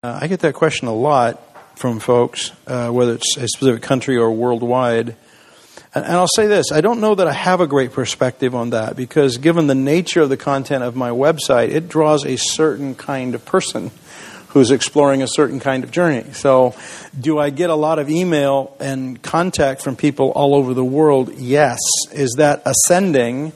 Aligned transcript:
Uh, 0.00 0.16
I 0.22 0.28
get 0.28 0.38
that 0.40 0.54
question 0.54 0.86
a 0.86 0.94
lot 0.94 1.40
from 1.76 1.98
folks, 1.98 2.52
uh, 2.68 2.88
whether 2.88 3.14
it's 3.14 3.36
a 3.36 3.48
specific 3.48 3.82
country 3.82 4.16
or 4.16 4.30
worldwide. 4.30 5.16
And, 5.92 6.04
and 6.04 6.14
I'll 6.14 6.28
say 6.36 6.46
this 6.46 6.70
I 6.70 6.80
don't 6.80 7.00
know 7.00 7.16
that 7.16 7.26
I 7.26 7.32
have 7.32 7.60
a 7.60 7.66
great 7.66 7.90
perspective 7.90 8.54
on 8.54 8.70
that 8.70 8.94
because, 8.94 9.38
given 9.38 9.66
the 9.66 9.74
nature 9.74 10.20
of 10.20 10.28
the 10.28 10.36
content 10.36 10.84
of 10.84 10.94
my 10.94 11.10
website, 11.10 11.70
it 11.70 11.88
draws 11.88 12.24
a 12.24 12.36
certain 12.36 12.94
kind 12.94 13.34
of 13.34 13.44
person 13.44 13.90
who's 14.50 14.70
exploring 14.70 15.20
a 15.20 15.26
certain 15.26 15.58
kind 15.58 15.82
of 15.82 15.90
journey. 15.90 16.32
So, 16.32 16.76
do 17.18 17.40
I 17.40 17.50
get 17.50 17.68
a 17.68 17.74
lot 17.74 17.98
of 17.98 18.08
email 18.08 18.76
and 18.78 19.20
contact 19.20 19.82
from 19.82 19.96
people 19.96 20.30
all 20.30 20.54
over 20.54 20.74
the 20.74 20.84
world? 20.84 21.34
Yes. 21.34 21.80
Is 22.12 22.36
that 22.38 22.62
ascending? 22.64 23.52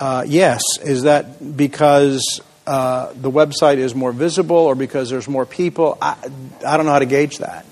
Uh, 0.00 0.24
yes. 0.26 0.62
Is 0.82 1.02
that 1.02 1.58
because 1.58 2.40
uh, 2.66 3.12
the 3.14 3.30
website 3.30 3.76
is 3.76 3.94
more 3.94 4.12
visible 4.12 4.56
or 4.56 4.74
because 4.74 5.10
there's 5.10 5.28
more 5.28 5.46
people? 5.46 5.98
I, 6.00 6.16
I 6.66 6.76
don't 6.76 6.86
know 6.86 6.92
how 6.92 6.98
to 6.98 7.06
gauge 7.06 7.38
that. 7.38 7.66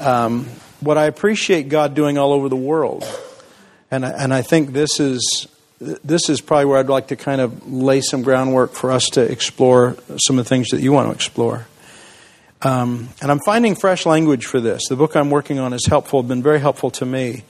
Um, 0.00 0.46
what 0.80 0.98
I 0.98 1.06
appreciate 1.06 1.68
God 1.68 1.94
doing 1.94 2.18
all 2.18 2.32
over 2.32 2.48
the 2.48 2.56
world, 2.56 3.04
and 3.90 4.04
I, 4.04 4.10
and 4.10 4.34
I 4.34 4.42
think 4.42 4.72
this 4.72 5.00
is 5.00 5.48
this 5.78 6.30
is 6.30 6.40
probably 6.40 6.64
where 6.66 6.78
I'd 6.78 6.88
like 6.88 7.08
to 7.08 7.16
kind 7.16 7.40
of 7.40 7.70
lay 7.70 8.00
some 8.00 8.22
groundwork 8.22 8.72
for 8.72 8.90
us 8.90 9.04
to 9.12 9.20
explore 9.20 9.96
some 10.16 10.38
of 10.38 10.44
the 10.44 10.48
things 10.48 10.68
that 10.68 10.80
you 10.80 10.92
want 10.92 11.08
to 11.08 11.14
explore. 11.14 11.66
Um, 12.62 13.10
and 13.20 13.30
I'm 13.30 13.40
finding 13.44 13.74
fresh 13.74 14.06
language 14.06 14.46
for 14.46 14.58
this. 14.58 14.88
The 14.88 14.96
book 14.96 15.14
I'm 15.14 15.30
working 15.30 15.58
on 15.58 15.74
is 15.74 15.84
helpful, 15.86 16.22
been 16.22 16.42
very 16.42 16.60
helpful 16.60 16.90
to 16.92 17.04
me 17.04 17.44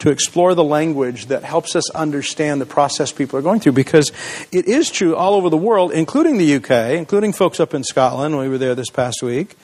to 0.00 0.10
explore 0.10 0.54
the 0.54 0.64
language 0.64 1.26
that 1.26 1.42
helps 1.42 1.74
us 1.74 1.90
understand 1.90 2.60
the 2.60 2.66
process 2.66 3.10
people 3.12 3.38
are 3.38 3.42
going 3.42 3.60
through 3.60 3.72
because 3.72 4.12
it 4.52 4.66
is 4.66 4.90
true 4.90 5.16
all 5.16 5.34
over 5.34 5.50
the 5.50 5.56
world, 5.56 5.92
including 5.92 6.38
the 6.38 6.54
UK, 6.56 6.96
including 6.96 7.32
folks 7.32 7.58
up 7.58 7.74
in 7.74 7.82
Scotland. 7.82 8.38
We 8.38 8.48
were 8.48 8.58
there 8.58 8.74
this 8.74 8.90
past 8.90 9.22
week. 9.22 9.56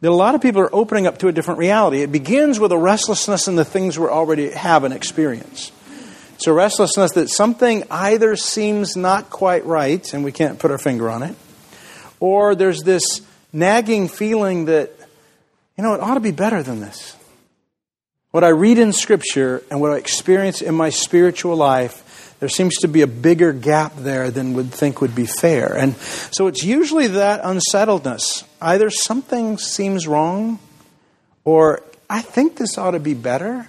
That 0.00 0.10
a 0.10 0.12
lot 0.12 0.34
of 0.34 0.42
people 0.42 0.60
are 0.60 0.74
opening 0.74 1.06
up 1.06 1.18
to 1.18 1.28
a 1.28 1.32
different 1.32 1.58
reality. 1.58 2.02
It 2.02 2.12
begins 2.12 2.60
with 2.60 2.72
a 2.72 2.78
restlessness 2.78 3.48
in 3.48 3.56
the 3.56 3.64
things 3.64 3.98
we 3.98 4.06
already 4.06 4.50
have 4.50 4.84
and 4.84 4.92
experience. 4.92 5.72
It's 6.34 6.46
a 6.46 6.52
restlessness 6.52 7.12
that 7.12 7.30
something 7.30 7.84
either 7.90 8.36
seems 8.36 8.96
not 8.96 9.30
quite 9.30 9.64
right, 9.64 10.12
and 10.12 10.24
we 10.24 10.32
can't 10.32 10.58
put 10.58 10.70
our 10.70 10.78
finger 10.78 11.08
on 11.08 11.22
it, 11.22 11.34
or 12.20 12.54
there's 12.54 12.82
this 12.82 13.22
nagging 13.52 14.08
feeling 14.08 14.66
that, 14.66 14.90
you 15.78 15.84
know, 15.84 15.94
it 15.94 16.00
ought 16.00 16.14
to 16.14 16.20
be 16.20 16.32
better 16.32 16.62
than 16.62 16.80
this. 16.80 17.16
What 18.34 18.42
I 18.42 18.48
read 18.48 18.80
in 18.80 18.92
Scripture 18.92 19.62
and 19.70 19.80
what 19.80 19.92
I 19.92 19.96
experience 19.96 20.60
in 20.60 20.74
my 20.74 20.90
spiritual 20.90 21.54
life, 21.54 22.34
there 22.40 22.48
seems 22.48 22.74
to 22.78 22.88
be 22.88 23.02
a 23.02 23.06
bigger 23.06 23.52
gap 23.52 23.94
there 23.94 24.28
than 24.32 24.54
would 24.54 24.72
think 24.72 25.00
would 25.00 25.14
be 25.14 25.24
fair. 25.24 25.72
And 25.72 25.94
so 25.94 26.48
it's 26.48 26.64
usually 26.64 27.06
that 27.06 27.42
unsettledness. 27.44 28.42
Either 28.60 28.90
something 28.90 29.56
seems 29.56 30.08
wrong, 30.08 30.58
or 31.44 31.80
I 32.10 32.22
think 32.22 32.56
this 32.56 32.76
ought 32.76 32.90
to 32.90 32.98
be 32.98 33.14
better, 33.14 33.68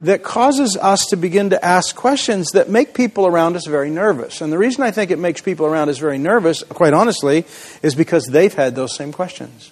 that 0.00 0.24
causes 0.24 0.76
us 0.76 1.06
to 1.10 1.16
begin 1.16 1.50
to 1.50 1.64
ask 1.64 1.94
questions 1.94 2.50
that 2.54 2.68
make 2.68 2.94
people 2.94 3.28
around 3.28 3.54
us 3.54 3.68
very 3.68 3.90
nervous. 3.90 4.40
And 4.40 4.52
the 4.52 4.58
reason 4.58 4.82
I 4.82 4.90
think 4.90 5.12
it 5.12 5.20
makes 5.20 5.40
people 5.40 5.66
around 5.66 5.88
us 5.88 5.98
very 5.98 6.18
nervous, 6.18 6.64
quite 6.64 6.94
honestly, 6.94 7.44
is 7.80 7.94
because 7.94 8.26
they've 8.26 8.52
had 8.52 8.74
those 8.74 8.96
same 8.96 9.12
questions. 9.12 9.70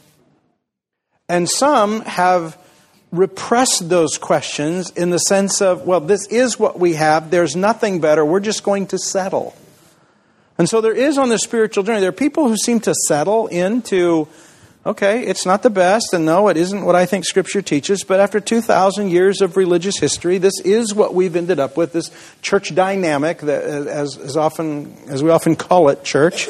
And 1.29 1.51
some 1.51 2.03
have 2.03 2.57
repressed 3.13 3.89
those 3.89 4.19
questions 4.19 4.91
in 4.91 5.11
the 5.11 5.19
sense 5.19 5.61
of, 5.61 5.87
well, 5.87 6.01
this 6.01 6.27
is 6.29 6.59
what 6.59 6.79
we 6.79 6.95
have, 6.95 7.31
there's 7.31 7.57
nothing 7.57 8.01
better, 8.01 8.25
we're 8.25 8.41
just 8.41 8.63
going 8.63 8.87
to 8.89 8.99
settle. 8.99 9.55
And 10.59 10.69
so 10.69 10.81
there 10.81 10.95
is 10.95 11.19
on 11.19 11.29
the 11.29 11.39
spiritual 11.39 11.85
journey, 11.85 12.01
there 12.01 12.11
are 12.11 12.13
people 12.13 12.49
who 12.49 12.57
seem 12.57 12.81
to 12.81 12.95
settle 13.09 13.49
into, 13.49 14.29
okay, 14.87 15.25
it's 15.25 15.45
not 15.45 15.63
the 15.63 15.71
best, 15.71 16.13
and 16.13 16.25
no, 16.25 16.49
it 16.49 16.57
isn't 16.57 16.85
what 16.85 16.95
I 16.95 17.05
think 17.07 17.25
Scripture 17.25 17.63
teaches, 17.63 18.05
but 18.05 18.21
after 18.21 18.39
2,000 18.39 19.11
years 19.11 19.41
of 19.41 19.57
religious 19.57 19.99
history, 19.99 20.39
this 20.39 20.61
is 20.61 20.95
what 20.95 21.13
we've 21.13 21.35
ended 21.35 21.59
up 21.59 21.77
with 21.77 21.93
this 21.93 22.11
church 22.43 22.75
dynamic, 22.75 23.39
that, 23.39 23.65
as, 23.65 24.17
as, 24.19 24.37
often, 24.37 24.95
as 25.09 25.23
we 25.23 25.31
often 25.31 25.57
call 25.57 25.89
it, 25.89 26.05
church, 26.05 26.49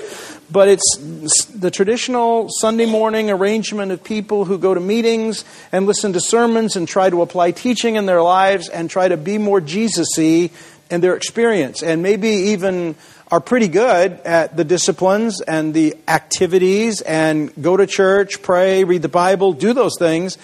but 0.50 0.68
it's 0.68 1.46
the 1.54 1.70
traditional 1.70 2.48
Sunday 2.48 2.86
morning 2.86 3.30
arrangement 3.30 3.92
of 3.92 4.02
people 4.02 4.44
who 4.44 4.58
go 4.58 4.74
to 4.74 4.80
meetings 4.80 5.44
and 5.72 5.86
listen 5.86 6.12
to 6.12 6.20
sermons 6.20 6.76
and 6.76 6.88
try 6.88 7.10
to 7.10 7.22
apply 7.22 7.52
teaching 7.52 7.96
in 7.96 8.06
their 8.06 8.22
lives 8.22 8.68
and 8.68 8.90
try 8.90 9.08
to 9.08 9.16
be 9.16 9.38
more 9.38 9.60
Jesus 9.60 10.08
y 10.16 10.50
in 10.90 11.00
their 11.00 11.14
experience. 11.14 11.82
And 11.82 12.02
maybe 12.02 12.28
even 12.28 12.96
are 13.30 13.40
pretty 13.40 13.68
good 13.68 14.12
at 14.24 14.56
the 14.56 14.64
disciplines 14.64 15.40
and 15.40 15.72
the 15.72 15.96
activities 16.08 17.00
and 17.00 17.52
go 17.62 17.76
to 17.76 17.86
church, 17.86 18.42
pray, 18.42 18.82
read 18.82 19.02
the 19.02 19.08
Bible, 19.08 19.52
do 19.52 19.72
those 19.72 19.96
things, 19.98 20.36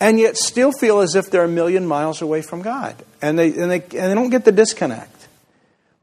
and 0.00 0.18
yet 0.18 0.36
still 0.36 0.72
feel 0.72 0.98
as 1.00 1.14
if 1.14 1.30
they're 1.30 1.44
a 1.44 1.48
million 1.48 1.86
miles 1.86 2.20
away 2.20 2.42
from 2.42 2.62
God. 2.62 2.96
And 3.20 3.38
they, 3.38 3.48
and 3.48 3.70
they, 3.70 3.80
and 3.80 3.92
they 3.92 4.14
don't 4.14 4.30
get 4.30 4.44
the 4.44 4.50
disconnect. 4.50 5.21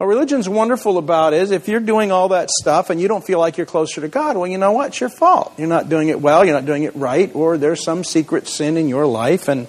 What 0.00 0.06
religion's 0.06 0.48
wonderful 0.48 0.96
about 0.96 1.34
is 1.34 1.50
if 1.50 1.68
you're 1.68 1.78
doing 1.78 2.10
all 2.10 2.30
that 2.30 2.48
stuff 2.48 2.88
and 2.88 2.98
you 2.98 3.06
don't 3.06 3.22
feel 3.22 3.38
like 3.38 3.58
you're 3.58 3.66
closer 3.66 4.00
to 4.00 4.08
God, 4.08 4.34
well, 4.34 4.46
you 4.46 4.56
know 4.56 4.72
what? 4.72 4.86
It's 4.86 5.00
your 5.00 5.10
fault. 5.10 5.52
You're 5.58 5.68
not 5.68 5.90
doing 5.90 6.08
it 6.08 6.22
well, 6.22 6.42
you're 6.42 6.54
not 6.54 6.64
doing 6.64 6.84
it 6.84 6.96
right, 6.96 7.30
or 7.34 7.58
there's 7.58 7.84
some 7.84 8.02
secret 8.02 8.48
sin 8.48 8.78
in 8.78 8.88
your 8.88 9.04
life. 9.04 9.46
And 9.46 9.68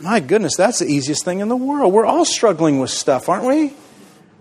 my 0.00 0.18
goodness, 0.18 0.56
that's 0.56 0.80
the 0.80 0.86
easiest 0.86 1.24
thing 1.24 1.38
in 1.38 1.48
the 1.48 1.54
world. 1.54 1.92
We're 1.92 2.06
all 2.06 2.24
struggling 2.24 2.80
with 2.80 2.90
stuff, 2.90 3.28
aren't 3.28 3.44
we? 3.44 3.72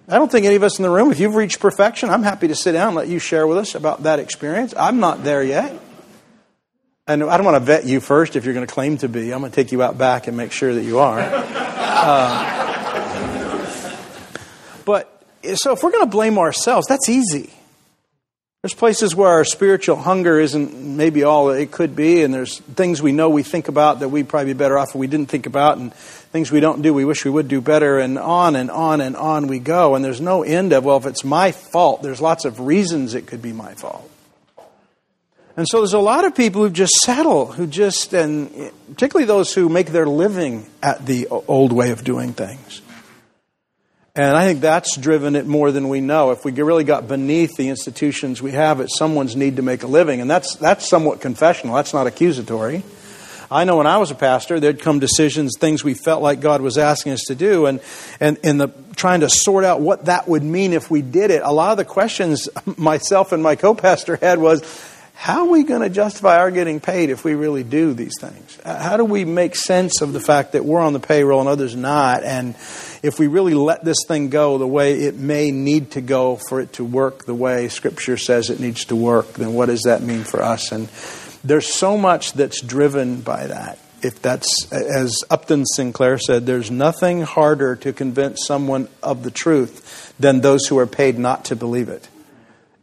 I 0.08 0.18
don't 0.18 0.32
think 0.32 0.48
any 0.48 0.56
of 0.56 0.64
us 0.64 0.80
in 0.80 0.84
the 0.84 0.90
room, 0.90 1.12
if 1.12 1.20
you've 1.20 1.36
reached 1.36 1.60
perfection, 1.60 2.10
I'm 2.10 2.24
happy 2.24 2.48
to 2.48 2.56
sit 2.56 2.72
down 2.72 2.88
and 2.88 2.96
let 2.96 3.08
you 3.08 3.20
share 3.20 3.46
with 3.46 3.60
us 3.60 3.76
about 3.76 4.02
that 4.02 4.18
experience. 4.18 4.74
I'm 4.76 5.00
not 5.00 5.24
there 5.24 5.44
yet. 5.44 5.80
And 7.06 7.24
I 7.24 7.38
don't 7.38 7.46
want 7.46 7.58
to 7.58 7.64
vet 7.64 7.86
you 7.86 8.00
first 8.00 8.36
if 8.36 8.44
you're 8.44 8.56
going 8.56 8.66
to 8.66 8.74
claim 8.74 8.98
to 8.98 9.08
be. 9.08 9.32
I'm 9.32 9.42
going 9.42 9.52
to 9.52 9.56
take 9.56 9.72
you 9.72 9.84
out 9.84 10.00
back 10.00 10.26
and 10.26 10.36
make 10.36 10.52
sure 10.52 10.74
that 10.74 10.84
you 10.84 10.98
are. 10.98 11.20
Uh, 11.20 12.71
but 14.92 15.08
so 15.56 15.72
if 15.72 15.84
we're 15.84 15.92
going 15.92 16.04
to 16.04 16.10
blame 16.10 16.38
ourselves, 16.38 16.86
that's 16.88 17.08
easy. 17.08 17.50
There's 18.62 18.74
places 18.74 19.16
where 19.16 19.30
our 19.30 19.46
spiritual 19.46 19.96
hunger 19.96 20.38
isn't 20.38 20.76
maybe 20.76 21.24
all 21.24 21.50
it 21.50 21.72
could 21.72 21.96
be, 21.96 22.24
and 22.24 22.34
there's 22.34 22.60
things 22.60 23.02
we 23.02 23.14
know 23.14 23.30
we 23.30 23.42
think 23.42 23.70
about 23.70 24.02
that 24.02 24.10
we'd 24.10 24.28
probably 24.28 24.54
be 24.54 24.58
better 24.58 24.78
off 24.78 24.90
if 24.90 24.96
we 24.96 25.08
didn't 25.08 25.30
think 25.30 25.46
about, 25.46 25.78
and 25.78 25.94
things 25.94 26.52
we 26.52 26.60
don't 26.60 26.82
do 26.82 26.94
we 26.94 27.06
wish 27.06 27.24
we 27.24 27.32
would 27.32 27.48
do 27.48 27.62
better, 27.62 28.00
and 28.00 28.20
on 28.20 28.58
and 28.58 28.70
on 28.70 29.00
and 29.00 29.16
on 29.16 29.48
we 29.48 29.60
go. 29.60 29.96
And 29.96 30.04
there's 30.04 30.20
no 30.20 30.44
end 30.44 30.74
of, 30.74 30.84
well, 30.84 30.98
if 30.98 31.06
it's 31.06 31.24
my 31.24 31.54
fault, 31.54 32.04
there's 32.04 32.22
lots 32.22 32.44
of 32.44 32.60
reasons 32.60 33.16
it 33.16 33.28
could 33.28 33.42
be 33.42 33.54
my 33.54 33.74
fault. 33.76 34.08
And 35.58 35.66
so 35.68 35.80
there's 35.80 35.94
a 35.94 36.00
lot 36.00 36.26
of 36.26 36.36
people 36.36 36.62
who 36.62 36.70
just 36.70 36.94
settle, 37.04 37.48
who 37.48 37.66
just, 37.66 38.14
and 38.14 38.72
particularly 38.90 39.26
those 39.26 39.54
who 39.54 39.70
make 39.70 39.88
their 39.88 40.06
living 40.06 40.68
at 40.84 41.06
the 41.06 41.28
old 41.30 41.72
way 41.72 41.92
of 41.92 42.04
doing 42.04 42.34
things. 42.34 42.81
And 44.14 44.36
I 44.36 44.44
think 44.44 44.60
that's 44.60 44.98
driven 44.98 45.38
it 45.38 45.48
more 45.48 45.72
than 45.72 45.88
we 45.88 46.02
know. 46.02 46.32
If 46.32 46.44
we 46.44 46.52
really 46.52 46.84
got 46.84 47.08
beneath 47.08 47.56
the 47.56 47.70
institutions 47.70 48.42
we 48.42 48.52
have, 48.52 48.82
it's 48.82 48.98
someone's 48.98 49.38
need 49.38 49.56
to 49.56 49.62
make 49.62 49.84
a 49.84 49.88
living. 49.88 50.20
And 50.20 50.30
that's, 50.30 50.56
that's 50.56 50.88
somewhat 50.88 51.22
confessional. 51.22 51.76
That's 51.76 51.94
not 51.94 52.08
accusatory. 52.08 52.84
I 53.50 53.64
know 53.64 53.78
when 53.78 53.88
I 53.88 53.98
was 53.98 54.12
a 54.12 54.16
pastor, 54.16 54.60
there'd 54.60 54.82
come 54.82 55.00
decisions, 55.00 55.58
things 55.58 55.84
we 55.84 55.94
felt 55.94 56.22
like 56.22 56.40
God 56.40 56.62
was 56.62 56.78
asking 56.78 57.14
us 57.14 57.24
to 57.28 57.36
do, 57.36 57.66
and, 57.66 57.82
and 58.22 58.38
in 58.44 58.58
the 58.58 58.70
trying 58.96 59.22
to 59.22 59.30
sort 59.30 59.66
out 59.66 59.82
what 59.82 60.06
that 60.06 60.26
would 60.28 60.44
mean 60.44 60.72
if 60.72 60.90
we 60.90 61.02
did 61.02 61.32
it, 61.32 61.42
a 61.44 61.52
lot 61.52 61.72
of 61.72 61.78
the 61.78 61.84
questions 61.84 62.48
myself 62.78 63.34
and 63.34 63.44
my 63.44 63.58
co-pastor 63.58 64.16
had 64.16 64.40
was, 64.40 64.62
how 65.22 65.46
are 65.46 65.52
we 65.52 65.62
going 65.62 65.84
to 65.84 65.90
justify 65.90 66.40
our 66.40 66.50
getting 66.50 66.80
paid 66.80 67.12
if 67.12 67.24
we 67.24 67.36
really 67.36 67.64
do 67.64 67.94
these 67.94 68.16
things? 68.20 68.58
How 68.66 68.98
do 68.98 69.06
we 69.06 69.24
make 69.24 69.56
sense 69.56 70.02
of 70.02 70.14
the 70.14 70.20
fact 70.20 70.54
that 70.54 70.66
we're 70.66 70.80
on 70.80 70.94
the 70.94 71.00
payroll 71.00 71.42
and 71.42 71.48
others 71.48 71.76
not? 71.76 72.24
And 72.24 72.56
if 73.04 73.20
we 73.20 73.28
really 73.28 73.54
let 73.54 73.86
this 73.86 74.00
thing 74.08 74.32
go 74.32 74.58
the 74.58 74.66
way 74.66 75.02
it 75.02 75.18
may 75.18 75.52
need 75.52 75.92
to 75.92 76.02
go 76.02 76.40
for 76.50 76.60
it 76.60 76.74
to 76.74 76.84
work 76.84 77.26
the 77.26 77.36
way 77.36 77.68
Scripture 77.68 78.18
says 78.18 78.50
it 78.50 78.60
needs 78.60 78.86
to 78.86 78.96
work, 78.96 79.34
then 79.34 79.54
what 79.54 79.68
does 79.68 79.84
that 79.84 80.02
mean 80.02 80.24
for 80.24 80.42
us? 80.42 80.72
And 80.72 80.88
there's 81.44 81.72
so 81.72 82.00
much 82.00 82.34
that's 82.34 82.60
driven 82.60 83.22
by 83.22 83.46
that. 83.46 83.78
If 84.02 84.24
that's, 84.24 84.74
as 84.74 85.16
Upton 85.30 85.68
Sinclair 85.68 86.18
said, 86.18 86.48
there's 86.48 86.72
nothing 86.72 87.22
harder 87.22 87.76
to 87.76 87.94
convince 87.94 88.48
someone 88.48 88.88
of 89.04 89.22
the 89.22 89.30
truth 89.30 90.16
than 90.20 90.42
those 90.42 90.66
who 90.66 90.80
are 90.80 90.88
paid 90.88 91.20
not 91.20 91.46
to 91.46 91.56
believe 91.56 91.90
it. 91.90 92.10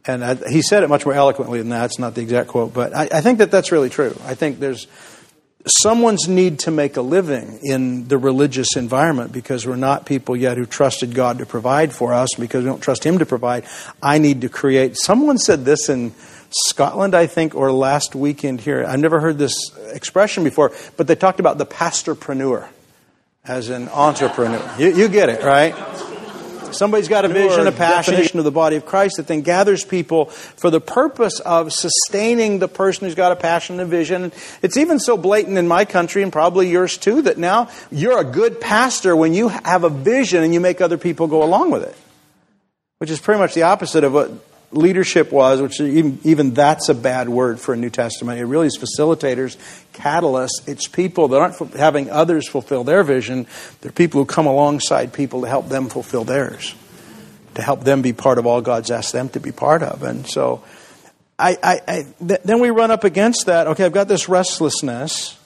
And 0.09 0.25
I, 0.25 0.35
he 0.49 0.63
said 0.63 0.83
it 0.83 0.89
much 0.89 1.05
more 1.05 1.13
eloquently 1.13 1.59
than 1.59 1.69
that. 1.69 1.85
It's 1.85 1.99
not 1.99 2.15
the 2.15 2.21
exact 2.21 2.49
quote, 2.49 2.73
but 2.73 2.95
I, 2.95 3.09
I 3.11 3.21
think 3.21 3.37
that 3.37 3.51
that's 3.51 3.71
really 3.71 3.89
true. 3.89 4.17
I 4.25 4.33
think 4.33 4.59
there's 4.59 4.87
someone's 5.67 6.27
need 6.27 6.59
to 6.59 6.71
make 6.71 6.97
a 6.97 7.01
living 7.01 7.59
in 7.61 8.07
the 8.07 8.17
religious 8.17 8.75
environment 8.75 9.31
because 9.31 9.67
we're 9.67 9.75
not 9.75 10.07
people 10.07 10.35
yet 10.35 10.57
who 10.57 10.65
trusted 10.65 11.13
God 11.13 11.37
to 11.37 11.45
provide 11.45 11.93
for 11.93 12.11
us 12.11 12.29
because 12.39 12.63
we 12.63 12.69
don't 12.69 12.81
trust 12.81 13.05
Him 13.05 13.19
to 13.19 13.25
provide. 13.25 13.65
I 14.01 14.17
need 14.17 14.41
to 14.41 14.49
create. 14.49 14.97
Someone 14.97 15.37
said 15.37 15.63
this 15.63 15.89
in 15.89 16.13
Scotland, 16.49 17.13
I 17.13 17.27
think, 17.27 17.53
or 17.53 17.71
last 17.71 18.15
weekend 18.15 18.61
here. 18.61 18.83
I've 18.83 18.99
never 18.99 19.19
heard 19.19 19.37
this 19.37 19.53
expression 19.91 20.43
before, 20.43 20.71
but 20.97 21.05
they 21.05 21.15
talked 21.15 21.39
about 21.39 21.59
the 21.59 21.67
pastorpreneur 21.67 22.67
as 23.45 23.69
an 23.69 23.89
entrepreneur. 23.89 24.75
You, 24.79 24.95
you 24.95 25.07
get 25.07 25.29
it, 25.29 25.43
right? 25.43 25.75
Somebody's 26.73 27.07
got 27.07 27.25
a 27.25 27.27
vision, 27.27 27.67
a 27.67 27.71
passion, 27.71 28.13
definition 28.13 28.39
of 28.39 28.45
the 28.45 28.51
body 28.51 28.75
of 28.75 28.85
Christ 28.85 29.17
that 29.17 29.27
then 29.27 29.41
gathers 29.41 29.83
people 29.83 30.25
for 30.25 30.69
the 30.69 30.81
purpose 30.81 31.39
of 31.41 31.71
sustaining 31.73 32.59
the 32.59 32.67
person 32.67 33.05
who's 33.05 33.15
got 33.15 33.31
a 33.31 33.35
passion 33.35 33.79
and 33.79 33.83
a 33.83 33.85
vision. 33.85 34.31
It's 34.61 34.77
even 34.77 34.99
so 34.99 35.17
blatant 35.17 35.57
in 35.57 35.67
my 35.67 35.85
country 35.85 36.23
and 36.23 36.31
probably 36.31 36.69
yours 36.69 36.97
too 36.97 37.21
that 37.23 37.37
now 37.37 37.69
you're 37.91 38.19
a 38.19 38.23
good 38.23 38.59
pastor 38.61 39.15
when 39.15 39.33
you 39.33 39.49
have 39.49 39.83
a 39.83 39.89
vision 39.89 40.43
and 40.43 40.53
you 40.53 40.59
make 40.59 40.81
other 40.81 40.97
people 40.97 41.27
go 41.27 41.43
along 41.43 41.71
with 41.71 41.83
it. 41.83 41.95
Which 42.99 43.09
is 43.09 43.19
pretty 43.19 43.39
much 43.39 43.53
the 43.53 43.63
opposite 43.63 44.03
of 44.03 44.13
what 44.13 44.31
leadership 44.71 45.31
was, 45.31 45.61
which 45.61 45.79
even, 45.81 46.19
even 46.23 46.53
that's 46.53 46.89
a 46.89 46.93
bad 46.93 47.29
word 47.29 47.59
for 47.59 47.73
a 47.73 47.77
New 47.77 47.89
Testament. 47.89 48.39
It 48.39 48.45
really 48.45 48.67
is 48.67 48.77
facilitators, 48.77 49.57
catalysts. 49.93 50.67
It's 50.67 50.87
people 50.87 51.29
that 51.29 51.37
aren't 51.37 51.73
having 51.73 52.09
others 52.09 52.47
fulfill 52.47 52.83
their 52.83 53.03
vision. 53.03 53.47
They're 53.81 53.91
people 53.91 54.21
who 54.21 54.25
come 54.25 54.45
alongside 54.45 55.13
people 55.13 55.41
to 55.41 55.47
help 55.47 55.69
them 55.69 55.89
fulfill 55.89 56.23
theirs, 56.23 56.75
to 57.55 57.61
help 57.61 57.83
them 57.83 58.01
be 58.01 58.13
part 58.13 58.37
of 58.37 58.45
all 58.45 58.61
God's 58.61 58.91
asked 58.91 59.13
them 59.13 59.29
to 59.29 59.39
be 59.39 59.51
part 59.51 59.83
of. 59.83 60.03
And 60.03 60.27
so, 60.27 60.63
I, 61.39 61.57
I, 61.63 61.81
I 61.87 62.05
th- 62.25 62.41
then 62.43 62.59
we 62.59 62.69
run 62.69 62.91
up 62.91 63.05
against 63.05 63.45
that. 63.45 63.67
Okay, 63.67 63.85
I've 63.85 63.93
got 63.93 64.09
this 64.09 64.27
restlessness. 64.27 65.37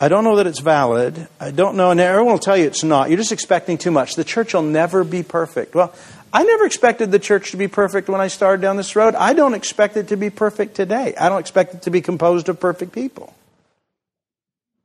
I 0.00 0.08
don't 0.08 0.24
know 0.24 0.36
that 0.36 0.46
it's 0.46 0.60
valid. 0.60 1.28
I 1.38 1.50
don't 1.50 1.76
know, 1.76 1.90
and 1.90 2.00
everyone 2.00 2.32
will 2.32 2.38
tell 2.38 2.56
you 2.56 2.66
it's 2.66 2.82
not. 2.82 3.10
You're 3.10 3.18
just 3.18 3.30
expecting 3.30 3.78
too 3.78 3.90
much. 3.90 4.16
The 4.16 4.24
church 4.24 4.54
will 4.54 4.62
never 4.62 5.04
be 5.04 5.22
perfect. 5.22 5.74
Well, 5.74 5.94
I 6.34 6.42
never 6.42 6.66
expected 6.66 7.12
the 7.12 7.20
church 7.20 7.52
to 7.52 7.56
be 7.56 7.68
perfect 7.68 8.08
when 8.08 8.20
I 8.20 8.26
started 8.26 8.60
down 8.60 8.76
this 8.76 8.96
road. 8.96 9.14
I 9.14 9.34
don't 9.34 9.54
expect 9.54 9.96
it 9.96 10.08
to 10.08 10.16
be 10.16 10.30
perfect 10.30 10.74
today. 10.74 11.14
I 11.14 11.28
don't 11.28 11.38
expect 11.38 11.74
it 11.74 11.82
to 11.82 11.90
be 11.90 12.00
composed 12.00 12.48
of 12.48 12.58
perfect 12.58 12.90
people. 12.90 13.32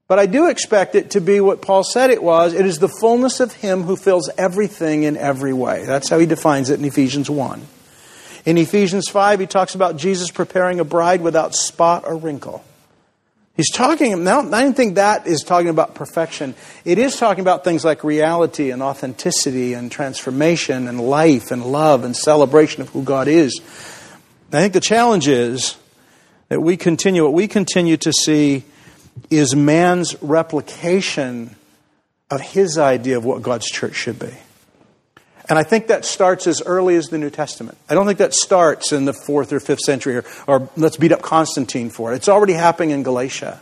But 0.08 0.20
I 0.20 0.28
do 0.28 0.48
expect 0.48 0.94
it 0.94 1.12
to 1.12 1.22
be 1.22 1.40
what 1.40 1.64
Paul 1.64 1.84
said 1.84 2.12
it 2.12 2.22
was. 2.22 2.54
It 2.54 2.68
is 2.68 2.78
the 2.78 2.88
fullness 2.88 3.40
of 3.40 3.54
Him 3.54 3.82
who 3.82 3.96
fills 3.96 4.30
everything 4.38 5.04
in 5.04 5.18
every 5.18 5.54
way. 5.54 5.86
That's 5.86 6.08
how 6.08 6.20
he 6.20 6.28
defines 6.28 6.70
it 6.70 6.80
in 6.80 6.86
Ephesians 6.86 7.32
1. 7.32 7.66
In 8.46 8.58
Ephesians 8.60 9.10
5, 9.10 9.40
he 9.40 9.48
talks 9.48 9.74
about 9.74 9.98
Jesus 9.98 10.30
preparing 10.30 10.80
a 10.80 10.84
bride 10.84 11.22
without 11.22 11.56
spot 11.56 12.04
or 12.06 12.16
wrinkle. 12.16 12.64
He's 13.60 13.72
talking, 13.72 14.26
I 14.26 14.42
don't 14.42 14.74
think 14.74 14.96
that 14.96 15.28
is 15.28 15.44
talking 15.44 15.68
about 15.68 15.94
perfection. 15.94 16.56
It 16.86 16.98
is 16.98 17.18
talking 17.18 17.42
about 17.42 17.66
things 17.66 17.84
like 17.84 18.06
reality 18.06 18.72
and 18.72 18.82
authenticity 18.82 19.74
and 19.74 19.92
transformation 19.92 20.88
and 20.88 20.98
life 20.98 21.52
and 21.52 21.66
love 21.66 22.06
and 22.06 22.16
celebration 22.16 22.82
of 22.82 22.88
who 22.88 23.04
God 23.04 23.28
is. 23.28 23.60
I 24.54 24.62
think 24.62 24.72
the 24.72 24.80
challenge 24.80 25.28
is 25.28 25.76
that 26.48 26.62
we 26.62 26.78
continue, 26.78 27.26
what 27.26 27.34
we 27.34 27.50
continue 27.50 27.98
to 27.98 28.14
see 28.14 28.64
is 29.30 29.54
man's 29.54 30.16
replication 30.24 31.58
of 32.32 32.40
his 32.40 32.78
idea 32.78 33.18
of 33.18 33.26
what 33.26 33.42
God's 33.42 33.70
church 33.70 33.96
should 33.96 34.20
be. 34.20 34.38
And 35.50 35.58
I 35.58 35.64
think 35.64 35.88
that 35.88 36.06
starts 36.06 36.46
as 36.46 36.62
early 36.62 36.96
as 36.96 37.08
the 37.08 37.18
New 37.18 37.32
Testament. 37.32 37.78
I 37.90 37.96
don't 37.96 38.06
think 38.06 38.20
that 38.20 38.36
starts 38.36 38.92
in 38.92 39.06
the 39.06 39.14
fourth 39.14 39.52
or 39.52 39.60
fifth 39.60 39.80
century, 39.80 40.18
or, 40.18 40.24
or 40.46 40.70
let's 40.78 40.96
beat 40.96 41.12
up 41.12 41.24
Constantine 41.24 41.90
for 41.90 42.14
it. 42.14 42.18
It's 42.18 42.30
already 42.30 42.54
happening 42.54 42.92
in 42.92 43.02
Galatia. 43.02 43.60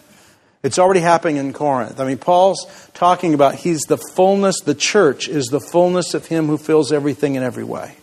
It's 0.64 0.80
already 0.80 1.00
happening 1.00 1.38
in 1.38 1.54
Corinth. 1.54 2.00
I 2.00 2.06
mean, 2.06 2.18
Paul's 2.18 2.90
talking 2.94 3.34
about 3.34 3.56
he's 3.56 3.82
the 3.84 3.98
fullness, 3.98 4.60
the 4.60 4.76
church 4.76 5.30
is 5.30 5.46
the 5.48 5.62
fullness 5.62 6.14
of 6.14 6.26
him 6.26 6.48
who 6.48 6.58
fills 6.58 6.92
everything 6.92 7.36
in 7.36 7.44
every 7.44 7.64
way. 7.64 7.96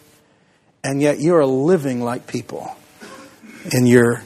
And 0.82 1.02
yet 1.02 1.18
you 1.18 1.34
are 1.34 1.44
living 1.44 2.00
like 2.00 2.26
people 2.26 2.74
in 3.70 3.86
your 3.86 4.22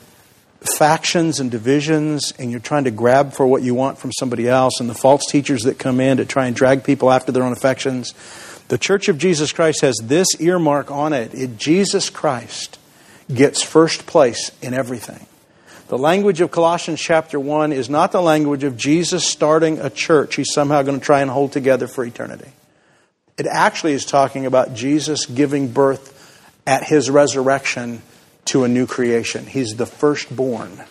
factions 0.77 1.41
and 1.41 1.51
divisions, 1.51 2.33
and 2.39 2.51
you're 2.51 2.61
trying 2.61 2.85
to 2.85 2.91
grab 2.91 3.33
for 3.33 3.47
what 3.47 3.63
you 3.63 3.75
want 3.75 3.99
from 3.99 4.13
somebody 4.13 4.49
else, 4.49 4.79
and 4.79 4.89
the 4.89 4.95
false 4.95 5.23
teachers 5.29 5.63
that 5.63 5.79
come 5.79 5.99
in 6.01 6.19
to 6.19 6.25
try 6.25 6.47
and 6.47 6.55
drag 6.55 6.85
people 6.85 7.11
after 7.11 7.33
their 7.33 7.43
own 7.43 7.53
affections. 7.53 8.15
The 8.69 8.79
Church 8.79 9.09
of 9.09 9.17
Jesus 9.17 9.51
Christ 9.53 9.81
has 9.81 9.97
this 10.03 10.29
earmark 10.41 10.91
on 10.91 11.15
it. 11.15 11.35
it 11.35 11.57
Jesus 11.57 12.11
Christ 12.11 12.79
gets 13.33 13.63
first 13.63 14.07
place 14.07 14.53
in 14.61 14.75
everything. 14.75 15.27
The 15.89 15.97
language 15.97 16.43
of 16.43 16.51
Colossians 16.51 17.01
chapter 17.01 17.41
1 17.41 17.73
is 17.73 17.89
not 17.89 18.13
the 18.13 18.21
language 18.21 18.65
of 18.65 18.77
Jesus 18.77 19.27
starting 19.27 19.81
a 19.81 19.89
church 19.89 20.35
he's 20.35 20.53
somehow 20.53 20.83
going 20.83 21.01
to 21.01 21.05
try 21.05 21.23
and 21.23 21.31
hold 21.31 21.53
together 21.53 21.89
for 21.89 22.05
eternity. 22.05 22.51
It 23.39 23.47
actually 23.47 23.95
is 23.95 24.05
talking 24.05 24.45
about 24.45 24.75
Jesus 24.75 25.25
giving 25.25 25.73
birth 25.73 26.15
at 26.67 26.85
his 26.85 27.09
resurrection 27.09 28.03
to 28.47 28.65
a 28.65 28.69
new 28.69 28.87
creation. 28.87 29.47
He's 29.47 29.77
the 29.77 29.87
firstborn 29.87 30.85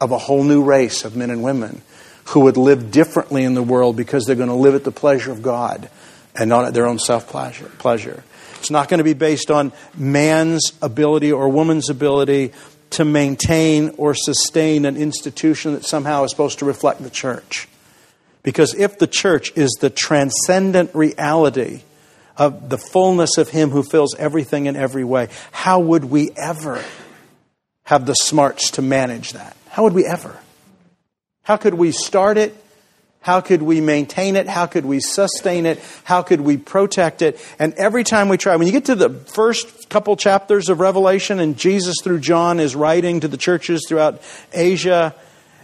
of 0.00 0.12
a 0.12 0.18
whole 0.18 0.44
new 0.44 0.62
race 0.62 1.04
of 1.04 1.16
men 1.16 1.30
and 1.30 1.42
women 1.42 1.82
who 2.26 2.40
would 2.40 2.56
live 2.56 2.92
differently 2.92 3.42
in 3.42 3.54
the 3.54 3.62
world 3.62 3.96
because 3.96 4.24
they're 4.24 4.36
going 4.36 4.48
to 4.48 4.54
live 4.54 4.76
at 4.76 4.84
the 4.84 4.92
pleasure 4.92 5.32
of 5.32 5.42
God 5.42 5.90
and 6.36 6.48
not 6.48 6.64
at 6.64 6.74
their 6.74 6.86
own 6.86 6.98
self 6.98 7.28
pleasure. 7.28 8.22
It's 8.58 8.70
not 8.70 8.88
going 8.88 8.98
to 8.98 9.04
be 9.04 9.14
based 9.14 9.50
on 9.50 9.72
man's 9.96 10.72
ability 10.80 11.32
or 11.32 11.48
woman's 11.48 11.90
ability 11.90 12.52
to 12.90 13.04
maintain 13.04 13.94
or 13.96 14.14
sustain 14.14 14.84
an 14.84 14.96
institution 14.96 15.72
that 15.72 15.84
somehow 15.84 16.24
is 16.24 16.30
supposed 16.30 16.60
to 16.60 16.64
reflect 16.64 17.02
the 17.02 17.10
church. 17.10 17.68
Because 18.42 18.74
if 18.74 18.98
the 18.98 19.06
church 19.06 19.52
is 19.56 19.70
the 19.80 19.90
transcendent 19.90 20.94
reality 20.94 21.82
of 22.36 22.68
the 22.68 22.78
fullness 22.78 23.38
of 23.38 23.48
Him 23.48 23.70
who 23.70 23.82
fills 23.82 24.14
everything 24.16 24.66
in 24.66 24.76
every 24.76 25.04
way, 25.04 25.28
how 25.50 25.80
would 25.80 26.04
we 26.04 26.30
ever 26.36 26.82
have 27.84 28.06
the 28.06 28.14
smarts 28.14 28.72
to 28.72 28.82
manage 28.82 29.32
that? 29.32 29.56
How 29.68 29.84
would 29.84 29.92
we 29.92 30.06
ever? 30.06 30.38
How 31.42 31.56
could 31.56 31.74
we 31.74 31.92
start 31.92 32.38
it 32.38 32.56
how 33.22 33.40
could 33.40 33.62
we 33.62 33.80
maintain 33.80 34.36
it? 34.36 34.48
How 34.48 34.66
could 34.66 34.84
we 34.84 35.00
sustain 35.00 35.64
it? 35.64 35.80
How 36.04 36.22
could 36.22 36.40
we 36.40 36.56
protect 36.56 37.22
it? 37.22 37.40
And 37.58 37.72
every 37.74 38.04
time 38.04 38.28
we 38.28 38.36
try, 38.36 38.56
when 38.56 38.66
you 38.66 38.72
get 38.72 38.86
to 38.86 38.94
the 38.94 39.10
first 39.10 39.88
couple 39.88 40.16
chapters 40.16 40.68
of 40.68 40.80
Revelation, 40.80 41.40
and 41.40 41.56
Jesus 41.56 41.96
through 42.02 42.20
John 42.20 42.60
is 42.60 42.74
writing 42.74 43.20
to 43.20 43.28
the 43.28 43.36
churches 43.36 43.86
throughout 43.88 44.20
Asia, 44.52 45.14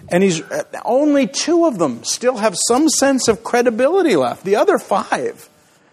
and 0.08 0.22
he's 0.22 0.40
uh, 0.40 0.62
only 0.84 1.26
two 1.26 1.66
of 1.66 1.78
them 1.78 2.04
still 2.04 2.36
have 2.36 2.54
some 2.68 2.88
sense 2.88 3.28
of 3.28 3.42
credibility 3.42 4.16
left. 4.16 4.44
The 4.44 4.56
other 4.56 4.78
five 4.78 5.48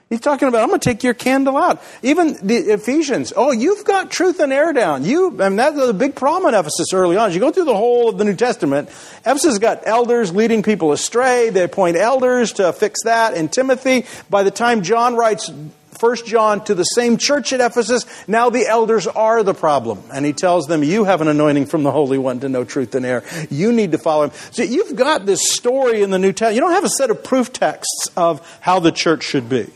He's 0.10 0.20
talking 0.20 0.48
about, 0.48 0.62
I'm 0.62 0.68
going 0.68 0.80
to 0.80 0.88
take 0.88 1.04
your 1.04 1.16
candle 1.16 1.58
out. 1.58 1.82
Even 2.04 2.38
the 2.46 2.58
Ephesians, 2.58 3.34
oh, 3.36 3.52
you've 3.52 3.84
got 3.86 4.12
truth 4.12 4.40
and 4.40 4.54
error 4.54 4.72
down. 4.72 5.04
You, 5.04 5.42
I 5.42 5.50
mean, 5.50 5.56
that's 5.56 5.80
a 5.80 5.94
big 5.94 6.14
problem 6.14 6.54
in 6.54 6.60
Ephesus 6.60 6.94
early 6.94 7.18
on. 7.18 7.30
As 7.30 7.36
you 7.36 7.42
go 7.42 7.52
through 7.52 7.66
the 7.66 7.76
whole 7.76 8.10
of 8.10 8.20
the 8.20 8.24
New 8.24 8.36
Testament, 8.36 8.90
Ephesus 8.90 9.54
has 9.54 9.60
got 9.60 9.82
elders 9.88 10.32
leading 10.32 10.62
people 10.62 10.92
astray. 10.92 11.50
They 11.50 11.64
appoint 11.64 11.98
elders 11.98 12.54
to 12.54 12.72
fix 12.72 13.04
that. 13.06 13.34
In 13.34 13.50
Timothy, 13.50 14.06
by 14.30 14.44
the 14.44 14.52
time 14.52 14.84
John 14.84 15.16
writes 15.16 15.52
First 15.98 16.28
John 16.28 16.64
to 16.66 16.76
the 16.76 16.84
same 16.84 17.18
church 17.18 17.52
at 17.52 17.62
Ephesus, 17.62 18.06
now 18.28 18.52
the 18.52 18.68
elders 18.68 19.08
are 19.08 19.42
the 19.42 19.56
problem. 19.56 20.04
And 20.14 20.24
he 20.24 20.34
tells 20.34 20.68
them, 20.68 20.84
You 20.84 21.06
have 21.06 21.22
an 21.22 21.30
anointing 21.30 21.66
from 21.66 21.82
the 21.82 21.92
Holy 21.92 22.20
One 22.20 22.42
to 22.42 22.50
know 22.50 22.64
truth 22.64 22.94
and 22.94 23.08
error. 23.08 23.24
You 23.50 23.72
need 23.72 23.94
to 23.94 23.98
follow 23.98 24.26
him. 24.26 24.32
So 24.52 24.62
you've 24.62 24.96
got 24.96 25.26
this 25.26 25.52
story 25.52 26.04
in 26.04 26.12
the 26.12 26.20
New 26.20 26.32
Testament. 26.32 26.56
You 26.56 26.62
don't 26.62 26.74
have 26.74 26.84
a 26.84 26.90
set 26.90 27.10
of 27.10 27.24
proof 27.24 27.52
texts 27.52 28.12
of 28.16 28.46
how 28.62 28.80
the 28.80 28.92
church 28.92 29.24
should 29.24 29.50
be. 29.50 29.72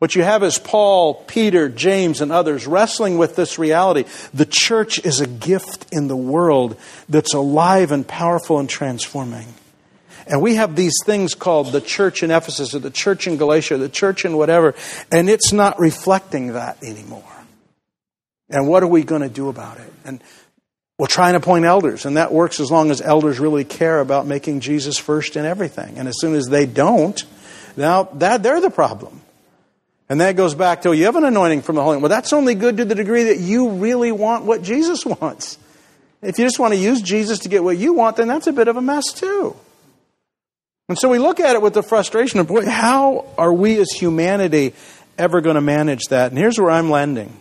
What 0.00 0.14
you 0.14 0.22
have 0.22 0.42
is 0.42 0.58
Paul, 0.58 1.12
Peter, 1.26 1.68
James, 1.68 2.22
and 2.22 2.32
others 2.32 2.66
wrestling 2.66 3.18
with 3.18 3.36
this 3.36 3.58
reality. 3.58 4.08
The 4.32 4.46
church 4.46 4.98
is 5.04 5.20
a 5.20 5.26
gift 5.26 5.84
in 5.92 6.08
the 6.08 6.16
world 6.16 6.78
that's 7.06 7.34
alive 7.34 7.92
and 7.92 8.08
powerful 8.08 8.58
and 8.58 8.66
transforming. 8.66 9.48
And 10.26 10.40
we 10.40 10.54
have 10.54 10.74
these 10.74 10.94
things 11.04 11.34
called 11.34 11.72
the 11.72 11.82
church 11.82 12.22
in 12.22 12.30
Ephesus 12.30 12.74
or 12.74 12.78
the 12.78 12.90
church 12.90 13.26
in 13.26 13.36
Galatia, 13.36 13.74
or 13.74 13.76
the 13.76 13.90
church 13.90 14.24
in 14.24 14.38
whatever, 14.38 14.74
and 15.12 15.28
it's 15.28 15.52
not 15.52 15.78
reflecting 15.78 16.54
that 16.54 16.82
anymore. 16.82 17.22
And 18.48 18.66
what 18.66 18.82
are 18.82 18.88
we 18.88 19.02
going 19.02 19.22
to 19.22 19.28
do 19.28 19.50
about 19.50 19.76
it? 19.80 19.92
And 20.06 20.22
we'll 20.98 21.08
try 21.08 21.28
and 21.28 21.36
appoint 21.36 21.66
elders, 21.66 22.06
and 22.06 22.16
that 22.16 22.32
works 22.32 22.58
as 22.58 22.70
long 22.70 22.90
as 22.90 23.02
elders 23.02 23.38
really 23.38 23.64
care 23.64 24.00
about 24.00 24.26
making 24.26 24.60
Jesus 24.60 24.96
first 24.96 25.36
in 25.36 25.44
everything. 25.44 25.98
And 25.98 26.08
as 26.08 26.14
soon 26.18 26.34
as 26.34 26.46
they 26.46 26.64
don't, 26.64 27.22
now 27.76 28.04
that 28.14 28.42
they're 28.42 28.62
the 28.62 28.70
problem. 28.70 29.20
And 30.10 30.20
that 30.20 30.34
goes 30.34 30.56
back 30.56 30.82
to 30.82 30.88
oh, 30.88 30.92
you 30.92 31.04
have 31.04 31.14
an 31.14 31.24
anointing 31.24 31.62
from 31.62 31.76
the 31.76 31.82
Holy. 31.82 31.98
Well, 31.98 32.08
that's 32.08 32.32
only 32.32 32.56
good 32.56 32.78
to 32.78 32.84
the 32.84 32.96
degree 32.96 33.24
that 33.24 33.38
you 33.38 33.70
really 33.70 34.10
want 34.10 34.44
what 34.44 34.60
Jesus 34.60 35.06
wants. 35.20 35.56
If 36.20 36.38
you 36.38 36.44
just 36.44 36.58
want 36.58 36.74
to 36.74 36.80
use 36.80 37.00
Jesus 37.00 37.38
to 37.40 37.48
get 37.48 37.62
what 37.62 37.78
you 37.78 37.94
want, 37.94 38.16
then 38.16 38.26
that's 38.26 38.48
a 38.48 38.52
bit 38.52 38.66
of 38.66 38.76
a 38.76 38.82
mess 38.82 39.12
too. 39.12 39.56
And 40.88 40.98
so 40.98 41.08
we 41.08 41.20
look 41.20 41.38
at 41.38 41.54
it 41.54 41.62
with 41.62 41.74
the 41.74 41.84
frustration 41.84 42.40
of, 42.40 42.48
boy, 42.48 42.68
how 42.68 43.26
are 43.38 43.52
we 43.52 43.78
as 43.78 43.92
humanity 43.92 44.74
ever 45.16 45.40
going 45.40 45.54
to 45.54 45.60
manage 45.60 46.06
that? 46.10 46.32
And 46.32 46.38
here's 46.38 46.58
where 46.58 46.70
I'm 46.70 46.90
landing. 46.90 47.32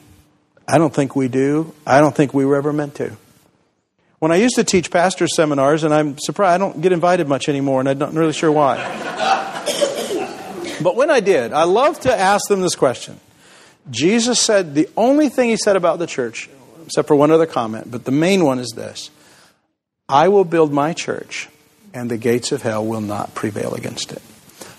I 0.68 0.78
don't 0.78 0.94
think 0.94 1.16
we 1.16 1.28
do. 1.28 1.74
I 1.88 2.00
don't 2.00 2.16
think 2.16 2.36
we 2.36 2.46
were 2.46 2.56
ever 2.56 2.72
meant 2.72 2.94
to. 2.96 3.18
When 4.20 4.32
I 4.32 4.36
used 4.36 4.56
to 4.56 4.64
teach 4.64 4.92
pastor 4.92 5.28
seminars, 5.28 5.84
and 5.84 5.92
I'm 5.92 6.20
surprised 6.20 6.54
I 6.54 6.58
don't 6.60 6.80
get 6.80 6.92
invited 6.92 7.28
much 7.28 7.50
anymore, 7.50 7.80
and 7.80 7.90
I'm 7.90 7.98
not 7.98 8.14
really 8.14 8.34
sure 8.34 8.52
why. 8.52 8.78
But 10.82 10.96
when 10.96 11.10
I 11.10 11.20
did, 11.20 11.54
I 11.54 11.64
love 11.64 12.00
to 12.02 12.14
ask 12.14 12.48
them 12.48 12.62
this 12.62 12.76
question. 12.76 13.20
Jesus 13.90 14.40
said 14.40 14.76
the 14.76 14.90
only 14.96 15.30
thing 15.30 15.50
he 15.50 15.58
said 15.58 15.76
about 15.76 16.00
the 16.00 16.08
church, 16.08 16.50
except 16.86 17.08
for 17.08 17.16
one 17.16 17.32
other 17.32 17.46
comment, 17.46 17.90
but 17.90 18.06
the 18.06 18.12
main 18.12 18.44
one 18.44 18.60
is 18.60 18.72
this 18.76 19.10
I 20.08 20.28
will 20.28 20.46
build 20.46 20.72
my 20.72 20.94
church, 20.94 21.50
and 21.94 22.10
the 22.10 22.18
gates 22.18 22.52
of 22.52 22.62
hell 22.62 22.86
will 22.86 23.02
not 23.02 23.36
prevail 23.36 23.74
against 23.74 24.12
it. 24.12 24.22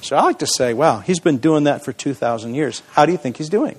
So 0.03 0.17
I 0.17 0.23
like 0.23 0.39
to 0.39 0.47
say, 0.47 0.73
wow, 0.75 1.01
he's 1.01 1.21
been 1.21 1.39
doing 1.39 1.65
that 1.65 1.85
for 1.85 1.93
2,000 1.93 2.55
years. 2.55 2.83
How 2.93 3.05
do 3.05 3.13
you 3.13 3.19
think 3.19 3.37
he's 3.37 3.51
doing? 3.51 3.79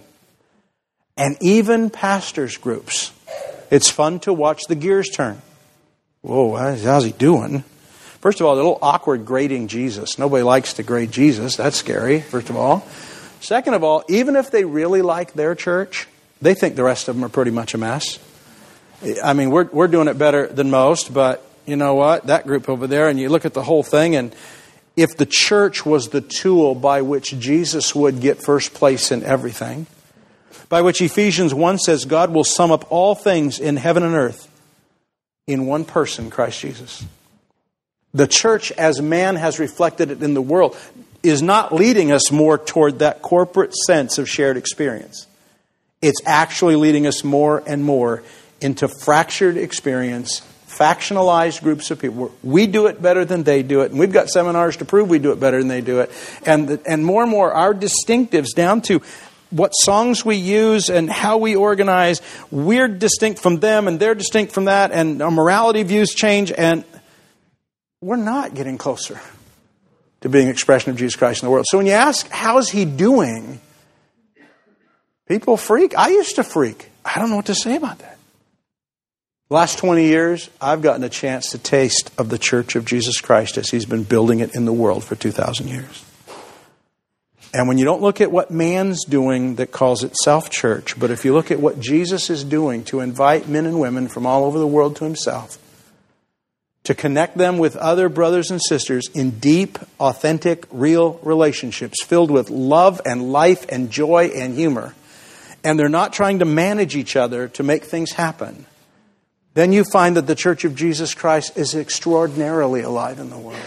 And 1.17 1.35
even 1.41 1.89
pastors' 1.89 2.57
groups. 2.57 3.11
It's 3.71 3.89
fun 3.89 4.19
to 4.21 4.33
watch 4.33 4.63
the 4.67 4.75
gears 4.75 5.09
turn. 5.09 5.41
Whoa, 6.21 6.55
how's 6.55 7.03
he 7.03 7.11
doing? 7.11 7.63
First 8.21 8.39
of 8.39 8.45
all, 8.45 8.55
they're 8.55 8.63
a 8.63 8.67
little 8.67 8.79
awkward 8.83 9.25
grading 9.25 9.67
Jesus. 9.67 10.19
Nobody 10.19 10.43
likes 10.43 10.73
to 10.73 10.83
grade 10.83 11.11
Jesus. 11.11 11.55
That's 11.55 11.75
scary, 11.75 12.21
first 12.21 12.51
of 12.51 12.55
all. 12.55 12.87
Second 13.39 13.73
of 13.73 13.83
all, 13.83 14.03
even 14.07 14.35
if 14.35 14.51
they 14.51 14.63
really 14.63 15.01
like 15.01 15.33
their 15.33 15.55
church, 15.55 16.07
they 16.39 16.53
think 16.53 16.75
the 16.75 16.83
rest 16.83 17.07
of 17.07 17.15
them 17.15 17.25
are 17.25 17.29
pretty 17.29 17.49
much 17.49 17.73
a 17.73 17.79
mess. 17.79 18.19
I 19.23 19.33
mean, 19.33 19.49
we're, 19.49 19.65
we're 19.65 19.87
doing 19.87 20.07
it 20.07 20.19
better 20.19 20.45
than 20.45 20.69
most, 20.69 21.11
but 21.11 21.43
you 21.65 21.75
know 21.75 21.95
what? 21.95 22.27
That 22.27 22.45
group 22.45 22.69
over 22.69 22.85
there, 22.85 23.09
and 23.09 23.19
you 23.19 23.29
look 23.29 23.45
at 23.45 23.55
the 23.55 23.63
whole 23.63 23.81
thing, 23.81 24.15
and 24.15 24.35
if 24.95 25.17
the 25.17 25.25
church 25.25 25.83
was 25.83 26.09
the 26.09 26.21
tool 26.21 26.75
by 26.75 27.01
which 27.01 27.31
Jesus 27.39 27.95
would 27.95 28.21
get 28.21 28.43
first 28.43 28.75
place 28.75 29.11
in 29.11 29.23
everything, 29.23 29.87
by 30.69 30.83
which 30.83 31.01
Ephesians 31.01 31.55
1 31.55 31.79
says 31.79 32.05
God 32.05 32.31
will 32.31 32.43
sum 32.43 32.71
up 32.71 32.85
all 32.91 33.15
things 33.15 33.59
in 33.59 33.77
heaven 33.77 34.03
and 34.03 34.13
earth 34.13 34.47
in 35.47 35.65
one 35.65 35.85
person, 35.85 36.29
Christ 36.29 36.59
Jesus. 36.59 37.03
The 38.13 38.27
church, 38.27 38.71
as 38.73 39.01
man 39.01 39.35
has 39.35 39.59
reflected 39.59 40.11
it 40.11 40.21
in 40.21 40.33
the 40.33 40.41
world, 40.41 40.77
is 41.23 41.41
not 41.41 41.73
leading 41.73 42.11
us 42.11 42.31
more 42.31 42.57
toward 42.57 42.99
that 42.99 43.21
corporate 43.21 43.73
sense 43.75 44.17
of 44.17 44.27
shared 44.27 44.57
experience. 44.57 45.27
It's 46.01 46.19
actually 46.25 46.75
leading 46.75 47.05
us 47.07 47.23
more 47.23 47.63
and 47.65 47.83
more 47.83 48.23
into 48.59 48.87
fractured 48.87 49.55
experience, 49.55 50.41
factionalized 50.67 51.61
groups 51.61 51.91
of 51.91 51.99
people. 51.99 52.33
We 52.43 52.67
do 52.67 52.87
it 52.87 53.01
better 53.01 53.23
than 53.23 53.43
they 53.43 53.63
do 53.63 53.81
it, 53.81 53.91
and 53.91 53.99
we've 53.99 54.11
got 54.11 54.29
seminars 54.29 54.77
to 54.77 54.85
prove 54.85 55.09
we 55.09 55.19
do 55.19 55.31
it 55.31 55.39
better 55.39 55.59
than 55.59 55.67
they 55.67 55.81
do 55.81 55.99
it. 55.99 56.11
And, 56.45 56.67
the, 56.67 56.81
and 56.85 57.05
more 57.05 57.21
and 57.21 57.31
more, 57.31 57.53
our 57.53 57.73
distinctives 57.73 58.53
down 58.55 58.81
to 58.83 59.01
what 59.51 59.71
songs 59.71 60.25
we 60.25 60.37
use 60.37 60.89
and 60.89 61.09
how 61.09 61.37
we 61.37 61.55
organize, 61.55 62.21
we're 62.49 62.87
distinct 62.87 63.41
from 63.41 63.59
them 63.59 63.87
and 63.87 63.99
they're 63.99 64.15
distinct 64.15 64.53
from 64.53 64.65
that, 64.65 64.91
and 64.91 65.21
our 65.21 65.31
morality 65.31 65.83
views 65.83 66.13
change, 66.13 66.51
and 66.51 66.83
we're 68.01 68.15
not 68.15 68.55
getting 68.55 68.77
closer 68.77 69.21
to 70.21 70.29
being 70.29 70.45
an 70.45 70.51
expression 70.51 70.91
of 70.91 70.97
Jesus 70.97 71.15
Christ 71.15 71.41
in 71.43 71.47
the 71.47 71.51
world. 71.51 71.65
So 71.69 71.77
when 71.77 71.85
you 71.85 71.93
ask, 71.93 72.27
how's 72.29 72.69
he 72.69 72.85
doing? 72.85 73.59
People 75.27 75.55
freak. 75.55 75.97
I 75.97 76.09
used 76.09 76.35
to 76.35 76.43
freak. 76.43 76.89
I 77.05 77.19
don't 77.19 77.29
know 77.29 77.37
what 77.37 77.45
to 77.45 77.55
say 77.55 77.75
about 77.75 77.99
that. 77.99 78.17
last 79.49 79.79
20 79.79 80.05
years, 80.05 80.49
I've 80.59 80.81
gotten 80.81 81.03
a 81.03 81.09
chance 81.09 81.51
to 81.51 81.57
taste 81.57 82.11
of 82.17 82.29
the 82.29 82.37
church 82.37 82.75
of 82.75 82.85
Jesus 82.85 83.21
Christ 83.21 83.57
as 83.57 83.69
he's 83.69 83.85
been 83.85 84.03
building 84.03 84.39
it 84.39 84.55
in 84.55 84.65
the 84.65 84.73
world 84.73 85.03
for 85.03 85.15
2,000 85.15 85.67
years. 85.67 86.05
And 87.53 87.67
when 87.67 87.77
you 87.77 87.83
don't 87.83 88.01
look 88.01 88.21
at 88.21 88.31
what 88.31 88.49
man's 88.49 89.03
doing 89.03 89.55
that 89.55 89.71
calls 89.71 90.03
itself 90.03 90.49
church, 90.49 90.97
but 90.97 91.11
if 91.11 91.25
you 91.25 91.33
look 91.33 91.51
at 91.51 91.59
what 91.59 91.79
Jesus 91.79 92.29
is 92.29 92.45
doing 92.45 92.83
to 92.85 93.01
invite 93.01 93.49
men 93.49 93.65
and 93.65 93.79
women 93.79 94.07
from 94.07 94.25
all 94.25 94.45
over 94.45 94.57
the 94.57 94.67
world 94.67 94.95
to 94.97 95.03
himself, 95.03 95.57
to 96.91 96.95
connect 96.95 97.37
them 97.37 97.57
with 97.57 97.77
other 97.77 98.09
brothers 98.09 98.51
and 98.51 98.61
sisters 98.61 99.07
in 99.13 99.29
deep, 99.39 99.79
authentic, 99.97 100.65
real 100.71 101.13
relationships 101.23 102.03
filled 102.03 102.29
with 102.29 102.49
love 102.49 102.99
and 103.05 103.31
life 103.31 103.65
and 103.69 103.89
joy 103.89 104.25
and 104.35 104.55
humor, 104.55 104.93
and 105.63 105.79
they're 105.79 105.87
not 105.87 106.11
trying 106.11 106.39
to 106.39 106.45
manage 106.45 106.97
each 106.97 107.15
other 107.15 107.47
to 107.47 107.63
make 107.63 107.85
things 107.85 108.11
happen, 108.11 108.65
then 109.53 109.71
you 109.71 109.85
find 109.85 110.17
that 110.17 110.27
the 110.27 110.35
Church 110.35 110.65
of 110.65 110.75
Jesus 110.75 111.13
Christ 111.13 111.55
is 111.57 111.75
extraordinarily 111.75 112.81
alive 112.81 113.19
in 113.19 113.29
the 113.29 113.37
world. 113.37 113.57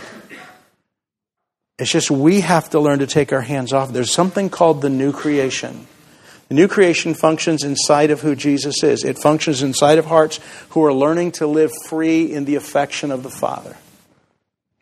It's 1.78 1.90
just 1.90 2.11
we 2.11 2.43
have 2.43 2.69
to 2.71 2.78
learn 2.78 2.99
to 2.99 3.07
take 3.07 3.33
our 3.33 3.40
hands 3.40 3.73
off. 3.73 3.90
There's 3.90 4.12
something 4.12 4.50
called 4.50 4.83
the 4.83 4.90
new 4.90 5.12
creation. 5.12 5.87
The 6.49 6.55
new 6.55 6.69
creation 6.69 7.15
functions 7.15 7.65
inside 7.65 8.11
of 8.11 8.21
who 8.21 8.35
Jesus 8.35 8.83
is. 8.83 9.05
It 9.05 9.19
functions 9.19 9.63
inside 9.63 9.99
of 9.99 10.05
hearts 10.05 10.41
who 10.71 10.85
are 10.85 10.93
learning 10.93 11.33
to 11.33 11.47
live 11.47 11.73
free 11.89 12.33
in 12.33 12.45
the 12.45 12.57
affection 12.57 13.11
of 13.11 13.23
the 13.23 13.31
Father. 13.31 13.77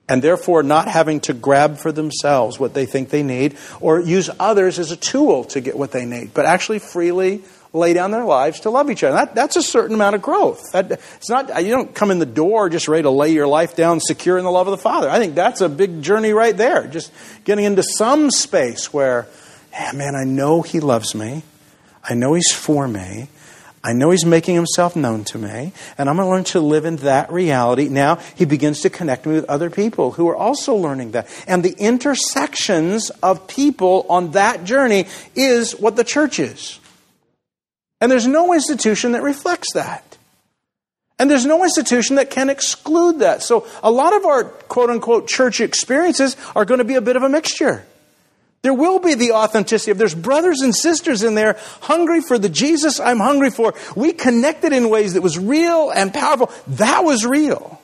And 0.09 0.21
therefore, 0.21 0.63
not 0.63 0.89
having 0.89 1.21
to 1.21 1.33
grab 1.33 1.79
for 1.79 1.93
themselves 1.93 2.59
what 2.59 2.75
they 2.75 2.87
think 2.87 3.11
they 3.11 3.23
need 3.23 3.57
or 3.81 4.01
use 4.01 4.29
others 4.39 4.79
as 4.79 4.91
a 4.91 4.97
tool 4.97 5.45
to 5.45 5.61
get 5.61 5.79
what 5.79 5.93
they 5.93 6.05
need, 6.05 6.35
but 6.35 6.45
actually 6.45 6.81
freely 6.81 7.43
lay 7.73 7.95
down 7.95 8.11
their 8.11 8.25
lives 8.25 8.61
to 8.61 8.71
love 8.71 8.91
each 8.91 9.03
other. 9.05 9.15
That, 9.15 9.35
that's 9.35 9.57
a 9.57 9.63
certain 9.63 9.95
amount 9.95 10.17
of 10.17 10.21
growth. 10.21 10.73
That, 10.73 10.91
it's 10.93 11.31
not, 11.31 11.65
you 11.65 11.71
don't 11.71 11.95
come 11.95 12.11
in 12.11 12.19
the 12.19 12.27
door 12.27 12.69
just 12.69 12.89
ready 12.89 13.05
to 13.05 13.11
lay 13.11 13.31
your 13.31 13.47
life 13.47 13.75
down 13.77 14.01
secure 14.01 14.37
in 14.37 14.45
the 14.45 14.51
love 14.51 14.67
of 14.67 14.73
the 14.73 14.83
Father. 14.83 15.09
I 15.09 15.19
think 15.19 15.35
that's 15.35 15.61
a 15.61 15.69
big 15.69 16.03
journey 16.03 16.33
right 16.33 16.57
there. 16.57 16.87
Just 16.87 17.13
getting 17.45 17.65
into 17.65 17.83
some 17.83 18.31
space 18.31 18.93
where, 18.93 19.27
hey, 19.71 19.97
man, 19.97 20.15
I 20.15 20.25
know 20.25 20.61
He 20.61 20.81
loves 20.81 21.15
me. 21.15 21.45
I 22.03 22.15
know 22.15 22.35
He's 22.35 22.53
for 22.53 22.87
me. 22.89 23.29
I 23.85 23.93
know 23.93 24.11
He's 24.11 24.25
making 24.25 24.55
Himself 24.55 24.95
known 24.95 25.25
to 25.25 25.39
me, 25.39 25.73
and 25.99 26.09
I'm 26.09 26.17
going 26.17 26.27
to 26.27 26.31
learn 26.31 26.45
to 26.45 26.61
live 26.61 26.85
in 26.85 26.97
that 26.97 27.33
reality. 27.33 27.89
Now 27.89 28.17
He 28.35 28.45
begins 28.45 28.81
to 28.81 28.91
connect 28.91 29.27
me 29.27 29.35
with 29.35 29.45
other 29.47 29.71
people 29.71 30.13
who 30.13 30.29
are 30.29 30.37
also 30.37 30.75
learning 30.75 31.13
that. 31.13 31.29
And 31.47 31.65
the 31.65 31.75
intersections 31.79 33.11
of 33.23 33.47
people 33.49 34.07
on 34.09 34.33
that 34.33 34.65
journey 34.65 35.07
is 35.35 35.73
what 35.73 35.97
the 35.97 36.05
church 36.05 36.39
is. 36.39 36.79
And 38.01 38.11
there's 38.11 38.27
no 38.27 38.53
institution 38.53 39.13
that 39.13 39.23
reflects 39.23 39.75
that. 39.75 40.13
And 41.19 41.31
there's 41.31 41.47
no 41.47 41.63
institution 41.63 42.17
that 42.17 42.31
can 42.31 42.51
exclude 42.51 43.21
that. 43.21 43.45
So 43.45 43.65
a 43.81 43.93
lot 43.93 44.13
of 44.13 44.27
our 44.27 44.43
quote 44.43 44.91
unquote 44.91 45.29
church 45.29 45.61
experiences 45.61 46.37
are 46.57 46.65
going 46.65 46.79
to 46.79 46.85
be 46.85 46.97
a 46.97 47.01
bit 47.01 47.15
of 47.15 47.23
a 47.23 47.29
mixture. 47.29 47.87
There 48.63 48.75
will 48.75 49.01
be 49.01 49.15
the 49.15 49.33
authenticity 49.33 49.91
of 49.91 49.99
there's 49.99 50.15
brothers 50.15 50.61
and 50.61 50.75
sisters 50.75 51.25
in 51.25 51.35
there 51.35 51.59
hungry 51.81 52.21
for 52.21 52.39
the 52.39 52.49
Jesus 52.49 53.01
I'm 53.01 53.19
hungry 53.19 53.51
for. 53.51 53.75
We 53.97 54.13
connected 54.13 54.73
in 54.73 54.89
ways 54.89 55.15
that 55.15 55.23
was 55.23 55.37
real 55.37 55.91
and 55.91 56.15
powerful. 56.15 56.51
That 56.69 57.05
was 57.05 57.27
real. 57.27 57.81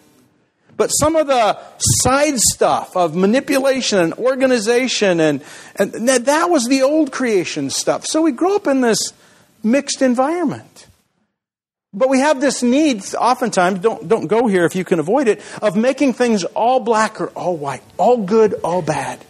But 0.76 0.90
some 0.90 1.16
of 1.16 1.26
the 1.26 1.58
side 1.78 2.38
stuff 2.38 2.96
of 2.96 3.16
manipulation 3.16 3.98
and 3.98 4.14
organization 4.14 5.18
and, 5.18 5.42
and 5.74 5.92
that 6.08 6.48
was 6.48 6.66
the 6.66 6.82
old 6.82 7.10
creation 7.10 7.70
stuff. 7.70 8.06
So 8.06 8.22
we 8.22 8.30
grow 8.30 8.54
up 8.54 8.68
in 8.68 8.80
this 8.80 9.12
mixed 9.64 10.00
environment. 10.00 10.86
But 11.92 12.08
we 12.08 12.20
have 12.20 12.40
this 12.40 12.62
need, 12.62 13.02
oftentimes, 13.16 13.80
don't, 13.80 14.06
don't 14.06 14.28
go 14.28 14.46
here 14.46 14.64
if 14.64 14.76
you 14.76 14.84
can 14.84 15.00
avoid 15.00 15.26
it, 15.26 15.42
of 15.60 15.74
making 15.74 16.12
things 16.12 16.44
all 16.44 16.78
black 16.78 17.20
or 17.20 17.28
all 17.30 17.56
white, 17.56 17.82
all 17.96 18.18
good, 18.18 18.54
all 18.62 18.82
bad. 18.82 19.24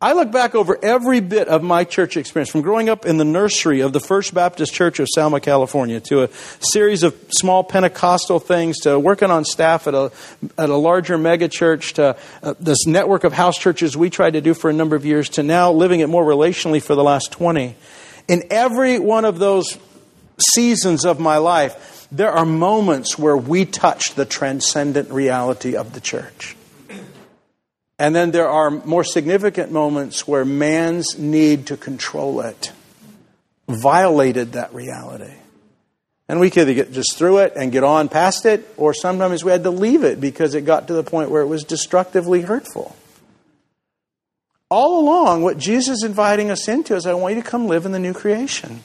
I 0.00 0.12
look 0.12 0.30
back 0.30 0.54
over 0.54 0.78
every 0.80 1.18
bit 1.18 1.48
of 1.48 1.64
my 1.64 1.82
church 1.82 2.16
experience, 2.16 2.50
from 2.50 2.62
growing 2.62 2.88
up 2.88 3.04
in 3.04 3.16
the 3.16 3.24
nursery 3.24 3.80
of 3.80 3.92
the 3.92 3.98
First 3.98 4.32
Baptist 4.32 4.72
Church 4.72 5.00
of 5.00 5.08
Selma, 5.08 5.40
California, 5.40 5.98
to 6.02 6.22
a 6.22 6.28
series 6.60 7.02
of 7.02 7.16
small 7.30 7.64
Pentecostal 7.64 8.38
things, 8.38 8.78
to 8.82 8.96
working 8.96 9.32
on 9.32 9.44
staff 9.44 9.88
at 9.88 9.94
a, 9.94 10.12
at 10.56 10.70
a 10.70 10.76
larger 10.76 11.18
megachurch, 11.18 11.94
to 11.94 12.16
uh, 12.44 12.54
this 12.60 12.86
network 12.86 13.24
of 13.24 13.32
house 13.32 13.58
churches 13.58 13.96
we 13.96 14.08
tried 14.08 14.34
to 14.34 14.40
do 14.40 14.54
for 14.54 14.70
a 14.70 14.72
number 14.72 14.94
of 14.94 15.04
years, 15.04 15.30
to 15.30 15.42
now 15.42 15.72
living 15.72 15.98
it 15.98 16.08
more 16.08 16.24
relationally 16.24 16.80
for 16.80 16.94
the 16.94 17.02
last 17.02 17.32
20. 17.32 17.74
In 18.28 18.44
every 18.52 19.00
one 19.00 19.24
of 19.24 19.40
those 19.40 19.78
seasons 20.54 21.04
of 21.04 21.18
my 21.18 21.38
life, 21.38 22.06
there 22.12 22.30
are 22.30 22.46
moments 22.46 23.18
where 23.18 23.36
we 23.36 23.64
touch 23.64 24.14
the 24.14 24.24
transcendent 24.24 25.10
reality 25.10 25.74
of 25.74 25.92
the 25.92 26.00
church. 26.00 26.54
And 27.98 28.14
then 28.14 28.30
there 28.30 28.48
are 28.48 28.70
more 28.70 29.04
significant 29.04 29.72
moments 29.72 30.26
where 30.26 30.44
man's 30.44 31.18
need 31.18 31.66
to 31.66 31.76
control 31.76 32.40
it 32.40 32.72
violated 33.66 34.52
that 34.52 34.72
reality. 34.72 35.34
And 36.28 36.40
we 36.40 36.50
could 36.50 36.72
get 36.74 36.92
just 36.92 37.16
through 37.16 37.38
it 37.38 37.54
and 37.56 37.72
get 37.72 37.84
on 37.84 38.08
past 38.08 38.46
it, 38.46 38.66
or 38.76 38.94
sometimes 38.94 39.44
we 39.44 39.50
had 39.50 39.64
to 39.64 39.70
leave 39.70 40.04
it 40.04 40.20
because 40.20 40.54
it 40.54 40.64
got 40.64 40.88
to 40.88 40.94
the 40.94 41.02
point 41.02 41.30
where 41.30 41.42
it 41.42 41.46
was 41.46 41.64
destructively 41.64 42.42
hurtful 42.42 42.94
all 44.70 45.00
along, 45.00 45.42
what 45.42 45.58
Jesus 45.58 45.98
is 45.98 46.04
inviting 46.04 46.50
us 46.50 46.68
into 46.68 46.94
is 46.94 47.06
I 47.06 47.14
want 47.14 47.36
you 47.36 47.42
to 47.42 47.48
come 47.48 47.66
live 47.66 47.86
in 47.86 47.92
the 47.92 47.98
new 47.98 48.12
creation. 48.12 48.82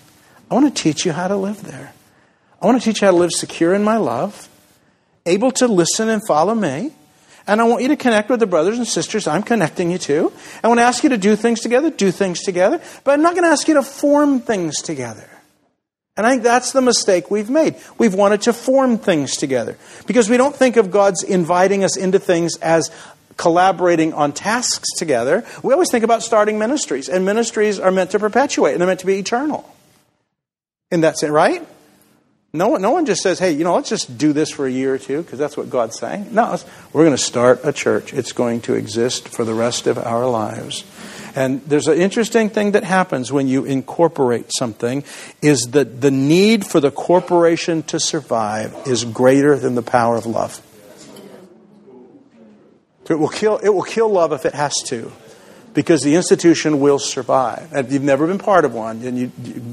I 0.50 0.54
want 0.54 0.74
to 0.74 0.84
teach 0.84 1.06
you 1.06 1.12
how 1.12 1.28
to 1.28 1.36
live 1.36 1.64
there. 1.64 1.94
I 2.62 2.66
want 2.66 2.82
to 2.82 2.86
teach 2.86 3.02
you 3.02 3.08
how 3.08 3.12
to 3.12 3.18
live 3.18 3.32
secure 3.32 3.74
in 3.74 3.84
my 3.84 3.98
love, 3.98 4.48
able 5.26 5.52
to 5.52 5.68
listen 5.68 6.10
and 6.10 6.22
follow 6.26 6.56
me. 6.56 6.92
And 7.46 7.60
I 7.60 7.66
want 7.66 7.82
you 7.82 7.90
to 7.90 7.96
connect 7.96 8.30
with 8.30 8.40
the 8.40 8.48
brothers 8.48 8.78
and 8.78 8.88
sisters 8.88 9.28
I'm 9.28 9.44
connecting 9.44 9.92
you 9.92 9.98
to. 10.00 10.32
I 10.64 10.68
want 10.68 10.80
to 10.80 10.84
ask 10.84 11.04
you 11.04 11.10
to 11.10 11.18
do 11.18 11.36
things 11.36 11.60
together, 11.60 11.90
do 11.90 12.12
things 12.12 12.42
together, 12.42 12.82
but 13.04 13.14
I'm 13.14 13.22
not 13.22 13.34
going 13.34 13.44
to 13.44 13.50
ask 13.50 13.68
you 13.68 13.74
to 13.76 13.84
form 13.84 14.40
things 14.40 14.82
together. 14.82 15.30
And 16.16 16.28
I 16.28 16.32
think 16.32 16.44
that's 16.44 16.72
the 16.72 16.82
mistake 16.82 17.32
we've 17.32 17.50
made. 17.50 17.76
We've 17.98 18.14
wanted 18.14 18.44
to 18.44 18.54
form 18.54 19.00
things 19.00 19.36
together 19.36 19.78
because 20.06 20.30
we 20.30 20.38
don't 20.38 20.56
think 20.56 20.78
of 20.78 20.92
God's 20.92 21.24
inviting 21.24 21.84
us 21.84 21.98
into 21.98 22.20
things 22.20 22.56
as 22.58 22.92
collaborating 23.38 24.14
on 24.14 24.32
tasks 24.32 24.88
together, 24.98 25.46
we 25.64 25.74
always 25.74 25.92
think 25.92 26.04
about 26.04 26.24
starting 26.24 26.60
ministries. 26.60 27.10
And 27.10 27.26
ministries 27.26 27.80
are 27.80 27.92
meant 27.92 28.12
to 28.12 28.20
perpetuate 28.20 28.74
and 28.74 28.82
they're 28.82 28.88
meant 28.88 29.00
to 29.02 29.06
be 29.06 29.20
eternal. 29.20 29.70
And 30.92 31.04
that's 31.04 31.24
it, 31.24 31.32
right? 31.32 31.66
No 32.56 32.68
one, 32.68 32.84
no 32.84 32.92
one 32.92 33.08
just 33.08 33.24
says, 33.24 33.40
hey, 33.40 33.54
you 33.54 33.64
know, 33.64 33.74
let's 33.74 33.90
just 33.90 34.16
do 34.16 34.32
this 34.32 34.52
for 34.52 34.68
a 34.68 34.72
year 34.72 34.94
or 34.94 35.00
two 35.00 35.24
because 35.24 35.40
that's 35.40 35.58
what 35.58 35.72
God's 35.72 35.98
saying. 35.98 36.36
No, 36.36 36.56
we're 36.92 37.04
going 37.04 37.18
to 37.18 37.24
start 37.24 37.62
a 37.64 37.74
church. 37.74 38.14
It's 38.14 38.32
going 38.32 38.62
to 38.62 38.76
exist 38.76 39.28
for 39.28 39.44
the 39.44 39.56
rest 39.56 39.88
of 39.88 39.98
our 39.98 40.30
lives. 40.30 40.84
And 41.36 41.66
there's 41.66 41.88
an 41.88 41.98
interesting 41.98 42.52
thing 42.52 42.74
that 42.74 42.84
happens 42.84 43.32
when 43.32 43.48
you 43.48 43.66
incorporate 43.66 44.52
something 44.56 45.04
is 45.42 45.72
that 45.72 46.02
the 46.02 46.12
need 46.12 46.64
for 46.64 46.80
the 46.80 46.92
corporation 46.92 47.82
to 47.84 48.00
survive 48.00 48.76
is 48.86 49.04
greater 49.04 49.58
than 49.58 49.74
the 49.74 49.82
power 49.82 50.16
of 50.16 50.28
love. 50.28 50.62
It 53.10 53.16
will 53.16 53.30
kill, 53.30 53.58
it 53.58 53.70
will 53.70 53.82
kill 53.82 54.10
love 54.10 54.32
if 54.32 54.46
it 54.46 54.54
has 54.54 54.76
to 54.90 55.12
because 55.74 56.04
the 56.04 56.14
institution 56.14 56.80
will 56.80 57.00
survive. 57.00 57.74
And 57.74 57.88
if 57.88 57.92
you've 57.92 58.04
never 58.04 58.28
been 58.28 58.38
part 58.38 58.64
of 58.64 58.76
one, 58.76 59.02
then 59.02 59.18
you, 59.18 59.32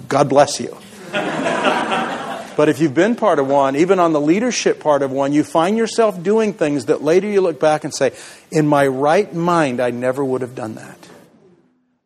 God 0.09 0.31
bless 0.31 0.61
you. 0.61 0.79
but 2.57 2.69
if 2.69 2.81
you've 2.81 2.95
been 2.95 3.17
part 3.17 3.39
of 3.39 3.47
one, 3.47 3.77
even 3.77 3.99
on 3.99 4.13
the 4.13 4.21
leadership 4.21 4.81
part 4.81 5.03
of 5.03 5.11
one, 5.11 5.33
you 5.33 5.45
find 5.45 5.77
yourself 5.77 6.23
doing 6.23 6.53
things 6.53 6.87
that 6.87 7.03
later 7.03 7.29
you 7.29 7.41
look 7.41 7.61
back 7.61 7.85
and 7.85 7.95
say, 7.95 8.13
in 8.51 8.67
my 8.67 8.87
right 8.87 9.33
mind, 9.35 9.81
I 9.81 9.91
never 9.91 10.25
would 10.25 10.41
have 10.41 10.55
done 10.55 10.75
that. 10.75 11.09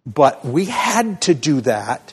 But 0.06 0.44
we 0.44 0.66
had 0.66 1.22
to 1.22 1.34
do 1.34 1.60
that 1.62 2.12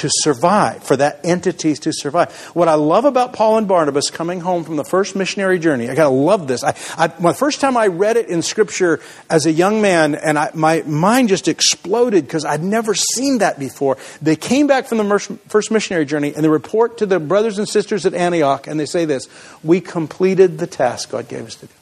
to 0.00 0.08
survive, 0.10 0.82
for 0.82 0.96
that 0.96 1.20
entity 1.24 1.74
to 1.74 1.92
survive. 1.92 2.32
What 2.54 2.68
I 2.68 2.74
love 2.74 3.04
about 3.04 3.34
Paul 3.34 3.58
and 3.58 3.68
Barnabas 3.68 4.08
coming 4.08 4.40
home 4.40 4.64
from 4.64 4.76
the 4.76 4.84
first 4.84 5.14
missionary 5.14 5.58
journey, 5.58 5.90
I 5.90 5.94
gotta 5.94 6.08
love 6.08 6.48
this. 6.48 6.64
I, 6.64 6.74
I, 6.96 7.08
the 7.08 7.34
first 7.34 7.60
time 7.60 7.76
I 7.76 7.88
read 7.88 8.16
it 8.16 8.28
in 8.28 8.40
Scripture 8.40 9.00
as 9.28 9.44
a 9.44 9.52
young 9.52 9.82
man, 9.82 10.14
and 10.14 10.38
I, 10.38 10.50
my 10.54 10.82
mind 10.82 11.28
just 11.28 11.48
exploded 11.48 12.24
because 12.24 12.46
I'd 12.46 12.62
never 12.62 12.94
seen 12.94 13.38
that 13.38 13.58
before. 13.58 13.98
They 14.22 14.36
came 14.36 14.66
back 14.66 14.86
from 14.86 14.98
the 14.98 15.38
first 15.48 15.70
missionary 15.70 16.06
journey, 16.06 16.32
and 16.34 16.42
they 16.42 16.48
report 16.48 16.98
to 16.98 17.06
the 17.06 17.20
brothers 17.20 17.58
and 17.58 17.68
sisters 17.68 18.06
at 18.06 18.14
Antioch, 18.14 18.66
and 18.66 18.80
they 18.80 18.86
say 18.86 19.04
this: 19.04 19.28
"We 19.62 19.82
completed 19.82 20.58
the 20.58 20.66
task 20.66 21.10
God 21.10 21.28
gave 21.28 21.46
us 21.46 21.56
to 21.56 21.66
do." 21.66 21.72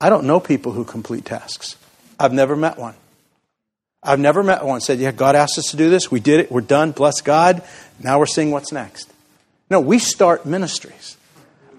I 0.00 0.08
don't 0.08 0.24
know 0.24 0.40
people 0.40 0.72
who 0.72 0.84
complete 0.84 1.26
tasks. 1.26 1.76
I've 2.18 2.32
never 2.32 2.56
met 2.56 2.78
one. 2.78 2.94
I've 4.02 4.18
never 4.18 4.42
met 4.42 4.64
one 4.64 4.80
said, 4.80 4.98
Yeah, 4.98 5.12
God 5.12 5.36
asked 5.36 5.58
us 5.58 5.70
to 5.70 5.76
do 5.76 5.88
this. 5.88 6.10
We 6.10 6.20
did 6.20 6.40
it. 6.40 6.50
We're 6.50 6.60
done. 6.60 6.90
Bless 6.92 7.20
God. 7.20 7.62
Now 8.00 8.18
we're 8.18 8.26
seeing 8.26 8.50
what's 8.50 8.72
next. 8.72 9.12
No, 9.70 9.80
we 9.80 9.98
start 9.98 10.44
ministries. 10.44 11.16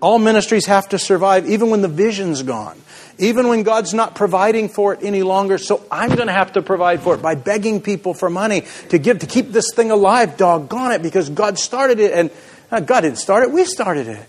All 0.01 0.19
ministries 0.19 0.65
have 0.65 0.89
to 0.89 0.99
survive, 0.99 1.49
even 1.49 1.69
when 1.69 1.81
the 1.81 1.87
vision's 1.87 2.43
gone, 2.43 2.81
even 3.19 3.47
when 3.47 3.63
God's 3.63 3.93
not 3.93 4.15
providing 4.15 4.67
for 4.67 4.93
it 4.93 4.99
any 5.01 5.21
longer. 5.23 5.57
So 5.57 5.85
I'm 5.91 6.09
going 6.09 6.27
to 6.27 6.33
have 6.33 6.53
to 6.53 6.61
provide 6.61 7.01
for 7.01 7.15
it 7.15 7.21
by 7.21 7.35
begging 7.35 7.81
people 7.81 8.13
for 8.13 8.29
money 8.29 8.63
to 8.89 8.97
give, 8.97 9.19
to 9.19 9.27
keep 9.27 9.51
this 9.51 9.67
thing 9.73 9.91
alive, 9.91 10.35
doggone 10.35 10.91
it, 10.91 11.01
because 11.01 11.29
God 11.29 11.57
started 11.57 11.99
it. 11.99 12.13
And 12.13 12.31
uh, 12.71 12.79
God 12.79 13.01
didn't 13.01 13.19
start 13.19 13.43
it, 13.43 13.51
we 13.51 13.63
started 13.63 14.07
it. 14.07 14.27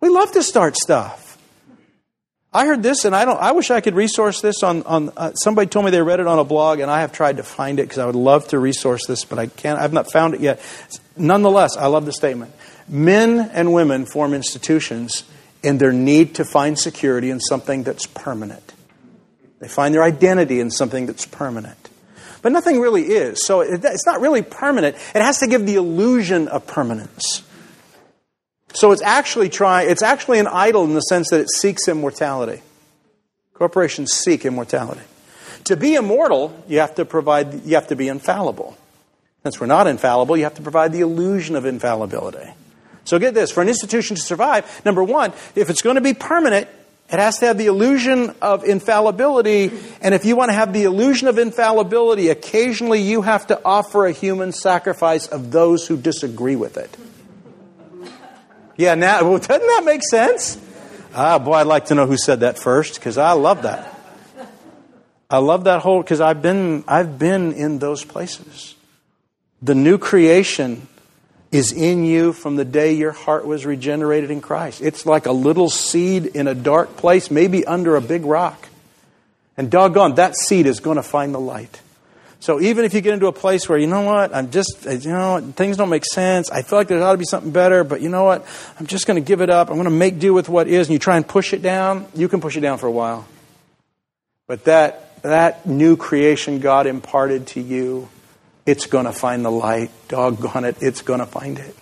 We 0.00 0.08
love 0.08 0.32
to 0.32 0.42
start 0.42 0.76
stuff. 0.76 1.27
I 2.52 2.64
heard 2.64 2.82
this, 2.82 3.04
and 3.04 3.14
I 3.14 3.24
don't. 3.26 3.38
I 3.38 3.52
wish 3.52 3.70
I 3.70 3.80
could 3.80 3.94
resource 3.94 4.40
this 4.40 4.62
on. 4.62 4.82
on 4.84 5.12
uh, 5.16 5.32
somebody 5.34 5.68
told 5.68 5.84
me 5.84 5.90
they 5.90 6.00
read 6.00 6.20
it 6.20 6.26
on 6.26 6.38
a 6.38 6.44
blog, 6.44 6.80
and 6.80 6.90
I 6.90 7.02
have 7.02 7.12
tried 7.12 7.36
to 7.36 7.42
find 7.42 7.78
it 7.78 7.82
because 7.82 7.98
I 7.98 8.06
would 8.06 8.14
love 8.14 8.48
to 8.48 8.58
resource 8.58 9.06
this, 9.06 9.24
but 9.24 9.38
I 9.38 9.48
can't. 9.48 9.78
I've 9.78 9.92
not 9.92 10.10
found 10.10 10.34
it 10.34 10.40
yet. 10.40 10.60
Nonetheless, 11.16 11.76
I 11.76 11.86
love 11.88 12.06
the 12.06 12.12
statement. 12.12 12.54
Men 12.88 13.50
and 13.52 13.74
women 13.74 14.06
form 14.06 14.32
institutions 14.32 15.24
in 15.62 15.76
their 15.76 15.92
need 15.92 16.36
to 16.36 16.44
find 16.44 16.78
security 16.78 17.28
in 17.28 17.40
something 17.40 17.82
that's 17.82 18.06
permanent. 18.06 18.72
They 19.58 19.68
find 19.68 19.94
their 19.94 20.02
identity 20.02 20.60
in 20.60 20.70
something 20.70 21.04
that's 21.04 21.26
permanent. 21.26 21.90
But 22.40 22.52
nothing 22.52 22.80
really 22.80 23.02
is. 23.02 23.44
So 23.44 23.60
it's 23.60 24.06
not 24.06 24.20
really 24.20 24.42
permanent. 24.42 24.96
It 25.14 25.20
has 25.20 25.40
to 25.40 25.48
give 25.48 25.66
the 25.66 25.74
illusion 25.74 26.48
of 26.48 26.66
permanence. 26.66 27.42
So 28.74 28.92
it's 28.92 29.02
actually 29.02 29.48
trying, 29.48 29.90
it's 29.90 30.02
actually 30.02 30.38
an 30.38 30.46
idol 30.46 30.84
in 30.84 30.94
the 30.94 31.00
sense 31.00 31.30
that 31.30 31.40
it 31.40 31.50
seeks 31.50 31.88
immortality. 31.88 32.62
Corporations 33.54 34.12
seek 34.12 34.44
immortality. 34.44 35.00
To 35.64 35.76
be 35.76 35.94
immortal, 35.94 36.62
you 36.68 36.78
have 36.78 36.94
to 36.96 37.04
provide, 37.04 37.66
you 37.66 37.74
have 37.74 37.88
to 37.88 37.96
be 37.96 38.08
infallible. 38.08 38.76
Since 39.42 39.60
we're 39.60 39.66
not 39.66 39.86
infallible, 39.86 40.36
you 40.36 40.44
have 40.44 40.54
to 40.54 40.62
provide 40.62 40.92
the 40.92 41.00
illusion 41.00 41.56
of 41.56 41.64
infallibility. 41.64 42.52
So 43.04 43.18
get 43.18 43.34
this 43.34 43.50
for 43.50 43.62
an 43.62 43.68
institution 43.68 44.16
to 44.16 44.22
survive, 44.22 44.84
number 44.84 45.02
one, 45.02 45.32
if 45.54 45.70
it's 45.70 45.82
going 45.82 45.94
to 45.94 46.02
be 46.02 46.14
permanent, 46.14 46.68
it 47.10 47.18
has 47.18 47.38
to 47.38 47.46
have 47.46 47.56
the 47.56 47.66
illusion 47.66 48.34
of 48.42 48.64
infallibility. 48.64 49.72
And 50.02 50.14
if 50.14 50.26
you 50.26 50.36
want 50.36 50.50
to 50.50 50.54
have 50.54 50.74
the 50.74 50.84
illusion 50.84 51.26
of 51.26 51.38
infallibility, 51.38 52.28
occasionally 52.28 53.00
you 53.00 53.22
have 53.22 53.46
to 53.46 53.60
offer 53.64 54.04
a 54.04 54.12
human 54.12 54.52
sacrifice 54.52 55.26
of 55.26 55.50
those 55.50 55.86
who 55.86 55.96
disagree 55.96 56.56
with 56.56 56.76
it. 56.76 56.94
Yeah, 58.78 58.94
now, 58.94 59.22
well, 59.28 59.38
doesn't 59.38 59.66
that 59.66 59.82
make 59.84 60.00
sense? 60.08 60.56
Ah, 61.14 61.38
boy, 61.38 61.54
I'd 61.54 61.66
like 61.66 61.86
to 61.86 61.94
know 61.94 62.06
who 62.06 62.16
said 62.16 62.40
that 62.40 62.58
first 62.58 62.94
because 62.94 63.18
I 63.18 63.32
love 63.32 63.62
that. 63.62 63.96
I 65.30 65.38
love 65.38 65.64
that 65.64 65.82
whole 65.82 66.00
because 66.00 66.22
I've 66.22 66.40
been 66.40 66.84
I've 66.88 67.18
been 67.18 67.52
in 67.52 67.80
those 67.80 68.02
places. 68.02 68.74
The 69.60 69.74
new 69.74 69.98
creation 69.98 70.88
is 71.50 71.72
in 71.72 72.04
you 72.04 72.32
from 72.32 72.56
the 72.56 72.64
day 72.64 72.92
your 72.92 73.12
heart 73.12 73.46
was 73.46 73.66
regenerated 73.66 74.30
in 74.30 74.40
Christ. 74.40 74.80
It's 74.80 75.04
like 75.04 75.26
a 75.26 75.32
little 75.32 75.68
seed 75.68 76.26
in 76.26 76.46
a 76.46 76.54
dark 76.54 76.96
place, 76.96 77.30
maybe 77.30 77.66
under 77.66 77.96
a 77.96 78.00
big 78.00 78.24
rock. 78.24 78.68
And 79.56 79.70
doggone, 79.70 80.14
that 80.14 80.36
seed 80.36 80.66
is 80.66 80.80
going 80.80 80.96
to 80.96 81.02
find 81.02 81.34
the 81.34 81.40
light. 81.40 81.80
So 82.40 82.60
even 82.60 82.84
if 82.84 82.94
you 82.94 83.00
get 83.00 83.14
into 83.14 83.26
a 83.26 83.32
place 83.32 83.68
where, 83.68 83.78
you 83.78 83.88
know 83.88 84.02
what, 84.02 84.34
I'm 84.34 84.50
just, 84.50 84.86
uh, 84.86 84.90
you 84.90 85.10
know, 85.10 85.40
things 85.56 85.76
don't 85.76 85.88
make 85.88 86.04
sense. 86.04 86.50
I 86.50 86.62
feel 86.62 86.78
like 86.78 86.86
there 86.88 87.02
ought 87.02 87.12
to 87.12 87.18
be 87.18 87.24
something 87.24 87.50
better, 87.50 87.82
but 87.82 88.00
you 88.00 88.08
know 88.08 88.24
what, 88.24 88.46
I'm 88.78 88.86
just 88.86 89.06
going 89.06 89.20
to 89.22 89.26
give 89.26 89.40
it 89.40 89.50
up. 89.50 89.70
I'm 89.70 89.74
going 89.74 89.84
to 89.84 89.90
make 89.90 90.20
do 90.20 90.32
with 90.32 90.48
what 90.48 90.68
is, 90.68 90.86
and 90.86 90.92
you 90.92 90.98
try 91.00 91.16
and 91.16 91.26
push 91.26 91.52
it 91.52 91.62
down, 91.62 92.06
you 92.14 92.28
can 92.28 92.40
push 92.40 92.56
it 92.56 92.60
down 92.60 92.78
for 92.78 92.86
a 92.86 92.92
while. 92.92 93.26
But 94.46 94.64
that, 94.64 95.22
that 95.22 95.66
new 95.66 95.96
creation 95.96 96.60
God 96.60 96.86
imparted 96.86 97.48
to 97.48 97.60
you, 97.60 98.08
it's 98.66 98.86
going 98.86 99.06
to 99.06 99.12
find 99.12 99.44
the 99.44 99.50
light. 99.50 99.90
Doggone 100.06 100.64
it, 100.64 100.76
it's 100.80 101.02
going 101.02 101.20
to 101.20 101.26
find 101.26 101.58
it. 101.58 101.74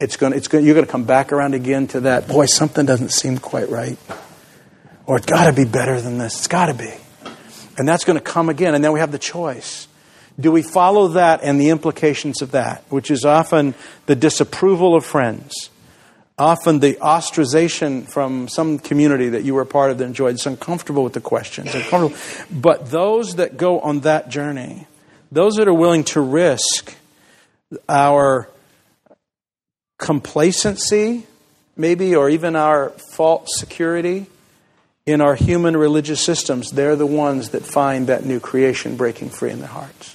It's 0.00 0.16
going, 0.16 0.32
it's 0.34 0.48
going, 0.48 0.66
you're 0.66 0.74
going 0.74 0.86
to 0.86 0.92
come 0.92 1.04
back 1.04 1.32
around 1.32 1.54
again 1.54 1.86
to 1.88 2.00
that, 2.00 2.28
boy, 2.28 2.46
something 2.46 2.84
doesn't 2.84 3.10
seem 3.10 3.38
quite 3.38 3.70
right. 3.70 3.98
Or 5.06 5.16
it's 5.16 5.26
got 5.26 5.46
to 5.46 5.52
be 5.54 5.64
better 5.64 5.98
than 6.00 6.18
this. 6.18 6.36
It's 6.36 6.46
got 6.46 6.66
to 6.66 6.74
be. 6.74 6.92
And 7.78 7.88
that's 7.88 8.04
going 8.04 8.18
to 8.18 8.24
come 8.24 8.48
again. 8.48 8.74
And 8.74 8.84
then 8.84 8.92
we 8.92 9.00
have 9.00 9.12
the 9.12 9.18
choice. 9.18 9.88
Do 10.38 10.52
we 10.52 10.62
follow 10.62 11.08
that 11.08 11.42
and 11.42 11.60
the 11.60 11.70
implications 11.70 12.42
of 12.42 12.50
that, 12.50 12.84
which 12.90 13.10
is 13.10 13.24
often 13.24 13.74
the 14.06 14.14
disapproval 14.14 14.94
of 14.94 15.04
friends, 15.04 15.70
often 16.36 16.78
the 16.78 16.94
ostracization 16.94 18.08
from 18.08 18.48
some 18.48 18.78
community 18.78 19.30
that 19.30 19.42
you 19.42 19.54
were 19.54 19.62
a 19.62 19.66
part 19.66 19.90
of 19.90 19.98
that 19.98 20.04
enjoyed, 20.04 20.34
it's 20.34 20.46
uncomfortable 20.46 21.02
with 21.02 21.12
the 21.12 21.20
questions. 21.20 21.74
But 22.50 22.90
those 22.90 23.36
that 23.36 23.56
go 23.56 23.80
on 23.80 24.00
that 24.00 24.28
journey, 24.28 24.86
those 25.32 25.54
that 25.54 25.66
are 25.66 25.74
willing 25.74 26.04
to 26.04 26.20
risk 26.20 26.94
our 27.88 28.48
complacency, 29.98 31.26
maybe, 31.76 32.14
or 32.14 32.30
even 32.30 32.54
our 32.54 32.90
false 32.90 33.48
security, 33.56 34.26
in 35.08 35.22
our 35.22 35.34
human 35.34 35.74
religious 35.74 36.20
systems, 36.20 36.70
they're 36.72 36.94
the 36.94 37.06
ones 37.06 37.48
that 37.50 37.64
find 37.64 38.08
that 38.08 38.26
new 38.26 38.38
creation 38.38 38.94
breaking 38.94 39.30
free 39.30 39.50
in 39.50 39.58
their 39.58 39.68
hearts. 39.68 40.14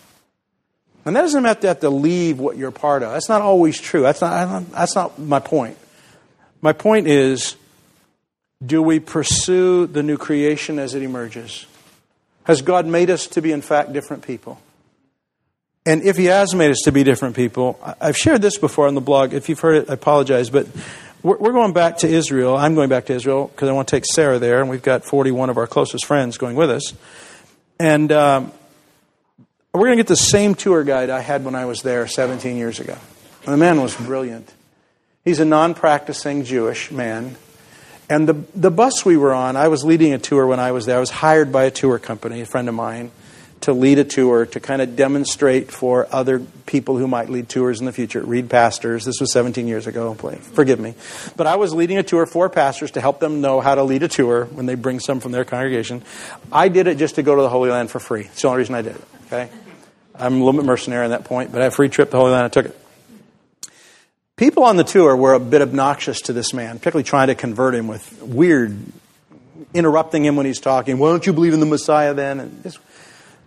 And 1.03 1.15
that 1.15 1.21
doesn't 1.21 1.41
mean 1.41 1.55
to 1.55 1.67
have 1.67 1.79
to 1.79 1.89
leave 1.89 2.39
what 2.39 2.57
you're 2.57 2.69
part 2.69 3.01
of. 3.01 3.11
That's 3.11 3.27
not 3.27 3.41
always 3.41 3.81
true. 3.81 4.03
That's 4.03 4.21
not, 4.21 4.69
that's 4.69 4.93
not 4.93 5.17
my 5.17 5.39
point. 5.39 5.79
My 6.61 6.73
point 6.73 7.07
is 7.07 7.55
do 8.63 8.83
we 8.83 8.99
pursue 8.99 9.87
the 9.87 10.03
new 10.03 10.15
creation 10.15 10.77
as 10.77 10.93
it 10.93 11.01
emerges? 11.01 11.65
Has 12.43 12.61
God 12.61 12.85
made 12.85 13.09
us 13.09 13.25
to 13.29 13.41
be, 13.41 13.51
in 13.51 13.63
fact, 13.63 13.93
different 13.93 14.21
people? 14.21 14.61
And 15.87 16.03
if 16.03 16.17
He 16.17 16.25
has 16.25 16.53
made 16.53 16.69
us 16.69 16.81
to 16.83 16.91
be 16.91 17.03
different 17.03 17.35
people, 17.35 17.79
I've 17.99 18.15
shared 18.15 18.43
this 18.43 18.59
before 18.59 18.87
on 18.87 18.93
the 18.93 19.01
blog. 19.01 19.33
If 19.33 19.49
you've 19.49 19.59
heard 19.59 19.77
it, 19.77 19.89
I 19.89 19.93
apologize. 19.93 20.51
But 20.51 20.67
we're 21.23 21.53
going 21.53 21.71
back 21.71 21.99
to 21.99 22.07
Israel. 22.07 22.57
I'm 22.57 22.75
going 22.75 22.89
back 22.89 23.05
to 23.05 23.13
Israel 23.13 23.47
because 23.47 23.69
I 23.69 23.71
want 23.71 23.87
to 23.87 23.95
take 23.95 24.05
Sarah 24.05 24.39
there, 24.39 24.59
and 24.59 24.69
we've 24.69 24.83
got 24.83 25.05
41 25.05 25.49
of 25.49 25.57
our 25.57 25.67
closest 25.67 26.05
friends 26.05 26.37
going 26.37 26.57
with 26.57 26.69
us. 26.69 26.93
And 27.79 28.11
um, 28.11 28.51
we're 29.73 29.87
going 29.87 29.97
to 29.97 30.03
get 30.03 30.07
the 30.07 30.17
same 30.17 30.53
tour 30.53 30.83
guide 30.83 31.09
I 31.09 31.21
had 31.21 31.45
when 31.45 31.55
I 31.55 31.65
was 31.65 31.81
there 31.81 32.05
17 32.07 32.57
years 32.57 32.81
ago. 32.81 32.97
And 33.45 33.53
the 33.53 33.57
man 33.57 33.81
was 33.81 33.95
brilliant. 33.95 34.53
He's 35.23 35.39
a 35.39 35.45
non 35.45 35.73
practicing 35.73 36.43
Jewish 36.43 36.91
man. 36.91 37.37
And 38.09 38.27
the, 38.27 38.33
the 38.53 38.69
bus 38.69 39.05
we 39.05 39.15
were 39.15 39.33
on, 39.33 39.55
I 39.55 39.69
was 39.69 39.85
leading 39.85 40.13
a 40.13 40.19
tour 40.19 40.45
when 40.45 40.59
I 40.59 40.73
was 40.73 40.85
there. 40.85 40.97
I 40.97 40.99
was 40.99 41.09
hired 41.09 41.53
by 41.53 41.63
a 41.63 41.71
tour 41.71 41.99
company, 41.99 42.41
a 42.41 42.45
friend 42.45 42.67
of 42.67 42.75
mine 42.75 43.11
to 43.63 43.73
lead 43.73 43.97
a 43.97 44.03
tour 44.03 44.45
to 44.45 44.59
kind 44.59 44.81
of 44.81 44.95
demonstrate 44.95 45.71
for 45.71 46.07
other 46.11 46.39
people 46.65 46.97
who 46.97 47.07
might 47.07 47.29
lead 47.29 47.49
tours 47.49 47.79
in 47.79 47.85
the 47.85 47.91
future. 47.91 48.21
Read 48.21 48.49
pastors. 48.49 49.05
This 49.05 49.19
was 49.19 49.31
17 49.31 49.67
years 49.67 49.87
ago. 49.87 50.13
Forgive 50.13 50.79
me. 50.79 50.95
But 51.37 51.47
I 51.47 51.55
was 51.55 51.73
leading 51.73 51.97
a 51.97 52.03
tour 52.03 52.25
for 52.25 52.49
pastors 52.49 52.91
to 52.91 53.01
help 53.01 53.19
them 53.19 53.41
know 53.41 53.61
how 53.61 53.75
to 53.75 53.83
lead 53.83 54.03
a 54.03 54.07
tour 54.07 54.45
when 54.45 54.65
they 54.65 54.75
bring 54.75 54.99
some 54.99 55.19
from 55.19 55.31
their 55.31 55.45
congregation. 55.45 56.03
I 56.51 56.67
did 56.67 56.87
it 56.87 56.97
just 56.97 57.15
to 57.15 57.23
go 57.23 57.35
to 57.35 57.41
the 57.41 57.49
Holy 57.49 57.69
Land 57.69 57.89
for 57.89 57.99
free. 57.99 58.25
It's 58.25 58.41
the 58.41 58.47
only 58.49 58.59
reason 58.59 58.75
I 58.75 58.81
did 58.81 58.95
it. 58.95 59.03
Okay? 59.27 59.49
I'm 60.15 60.41
a 60.41 60.43
little 60.43 60.61
bit 60.61 60.65
mercenary 60.65 61.05
on 61.05 61.11
that 61.11 61.23
point, 61.23 61.51
but 61.51 61.61
I 61.61 61.65
had 61.65 61.73
a 61.73 61.75
free 61.75 61.89
trip 61.89 62.09
to 62.09 62.11
the 62.11 62.17
Holy 62.17 62.31
Land. 62.31 62.45
I 62.45 62.49
took 62.49 62.65
it. 62.67 62.79
People 64.35 64.63
on 64.63 64.77
the 64.77 64.83
tour 64.83 65.15
were 65.15 65.33
a 65.33 65.39
bit 65.39 65.61
obnoxious 65.61 66.21
to 66.21 66.33
this 66.33 66.53
man, 66.53 66.79
particularly 66.79 67.03
trying 67.03 67.27
to 67.27 67.35
convert 67.35 67.75
him 67.75 67.87
with 67.87 68.21
weird, 68.21 68.77
interrupting 69.73 70.25
him 70.25 70.35
when 70.35 70.45
he's 70.45 70.59
talking. 70.59 70.97
Why 70.97 71.09
don't 71.09 71.25
you 71.25 71.33
believe 71.33 71.53
in 71.53 71.59
the 71.59 71.65
Messiah 71.65 72.13
then? 72.13 72.39
And 72.39 72.63
this, 72.63 72.77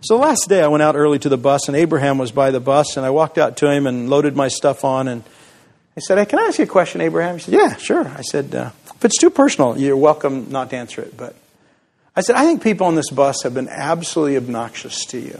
so 0.01 0.17
the 0.17 0.21
last 0.21 0.47
day 0.47 0.61
I 0.61 0.67
went 0.67 0.83
out 0.83 0.95
early 0.95 1.19
to 1.19 1.29
the 1.29 1.37
bus, 1.37 1.67
and 1.67 1.75
Abraham 1.75 2.17
was 2.17 2.31
by 2.31 2.51
the 2.51 2.59
bus, 2.59 2.97
and 2.97 3.05
I 3.05 3.09
walked 3.09 3.37
out 3.37 3.57
to 3.57 3.71
him 3.71 3.87
and 3.87 4.09
loaded 4.09 4.35
my 4.35 4.47
stuff 4.47 4.83
on, 4.83 5.07
and 5.07 5.23
I 5.95 5.99
said, 5.99 6.17
hey, 6.17 6.25
can 6.25 6.39
I 6.39 6.43
ask 6.43 6.59
you 6.59 6.65
a 6.65 6.67
question, 6.67 7.01
Abraham? 7.01 7.37
He 7.37 7.43
said, 7.43 7.53
yeah, 7.53 7.75
sure. 7.75 8.07
I 8.07 8.21
said, 8.21 8.53
uh, 8.53 8.71
if 8.95 9.05
it's 9.05 9.19
too 9.19 9.29
personal, 9.29 9.77
you're 9.77 9.97
welcome 9.97 10.51
not 10.51 10.69
to 10.69 10.77
answer 10.77 11.01
it. 11.01 11.17
But 11.17 11.35
I 12.15 12.21
said, 12.21 12.35
I 12.35 12.45
think 12.45 12.61
people 12.61 12.87
on 12.87 12.95
this 12.95 13.09
bus 13.09 13.43
have 13.43 13.53
been 13.53 13.69
absolutely 13.69 14.37
obnoxious 14.37 15.05
to 15.05 15.19
you. 15.19 15.39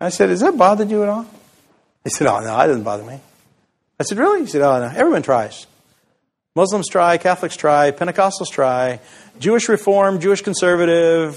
I 0.00 0.08
said, 0.08 0.30
has 0.30 0.40
that 0.40 0.56
bothered 0.56 0.90
you 0.90 1.02
at 1.02 1.08
all? 1.08 1.26
He 2.04 2.10
said, 2.10 2.26
oh, 2.26 2.38
no, 2.38 2.46
that 2.46 2.66
doesn't 2.66 2.82
bother 2.82 3.04
me. 3.04 3.20
I 4.00 4.02
said, 4.02 4.16
Really? 4.16 4.40
He 4.40 4.46
said, 4.46 4.62
Oh, 4.62 4.80
no. 4.80 4.86
Everyone 4.86 5.22
tries. 5.22 5.66
Muslims 6.56 6.88
try, 6.88 7.18
Catholics 7.18 7.54
try, 7.54 7.90
Pentecostals 7.90 8.50
try, 8.50 8.98
Jewish 9.38 9.68
Reform, 9.68 10.20
Jewish 10.20 10.40
Conservative. 10.40 11.36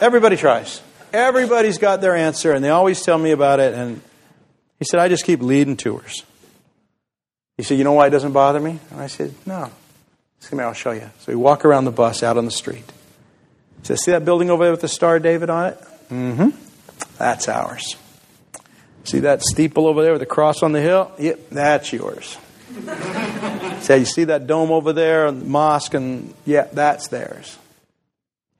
Everybody 0.00 0.38
tries. 0.38 0.80
Everybody's 1.14 1.78
got 1.78 2.00
their 2.00 2.16
answer, 2.16 2.52
and 2.52 2.64
they 2.64 2.70
always 2.70 3.00
tell 3.02 3.18
me 3.18 3.30
about 3.30 3.60
it. 3.60 3.72
And 3.72 4.00
he 4.78 4.84
said, 4.84 4.98
I 4.98 5.08
just 5.08 5.24
keep 5.24 5.40
leading 5.40 5.76
tours. 5.76 6.24
He 7.56 7.62
said, 7.62 7.78
You 7.78 7.84
know 7.84 7.92
why 7.92 8.08
it 8.08 8.10
doesn't 8.10 8.32
bother 8.32 8.58
me? 8.58 8.80
And 8.90 9.00
I 9.00 9.06
said, 9.06 9.32
No. 9.46 9.66
He 10.40 10.46
said, 10.46 10.58
I'll 10.58 10.72
show 10.72 10.90
you. 10.90 11.08
So 11.20 11.32
we 11.32 11.36
walk 11.36 11.64
around 11.64 11.84
the 11.84 11.92
bus 11.92 12.22
out 12.24 12.36
on 12.36 12.44
the 12.44 12.50
street. 12.50 12.84
He 13.80 13.86
said, 13.86 13.98
See 14.00 14.10
that 14.10 14.24
building 14.24 14.50
over 14.50 14.64
there 14.64 14.72
with 14.72 14.80
the 14.80 14.88
Star 14.88 15.20
David 15.20 15.50
on 15.50 15.66
it? 15.66 15.78
Mm 16.10 16.34
hmm. 16.36 16.48
That's 17.16 17.48
ours. 17.48 17.96
See 19.04 19.20
that 19.20 19.42
steeple 19.42 19.86
over 19.86 20.02
there 20.02 20.12
with 20.12 20.20
the 20.20 20.26
cross 20.26 20.62
on 20.62 20.72
the 20.72 20.80
hill? 20.80 21.12
Yep, 21.18 21.50
that's 21.50 21.92
yours. 21.92 22.38
Say, 23.80 23.98
you 23.98 24.04
see 24.04 24.24
that 24.24 24.46
dome 24.46 24.72
over 24.72 24.92
there, 24.92 25.26
and 25.26 25.42
the 25.42 25.46
mosque, 25.46 25.94
and 25.94 26.34
yeah, 26.44 26.66
that's 26.72 27.08
theirs. 27.08 27.56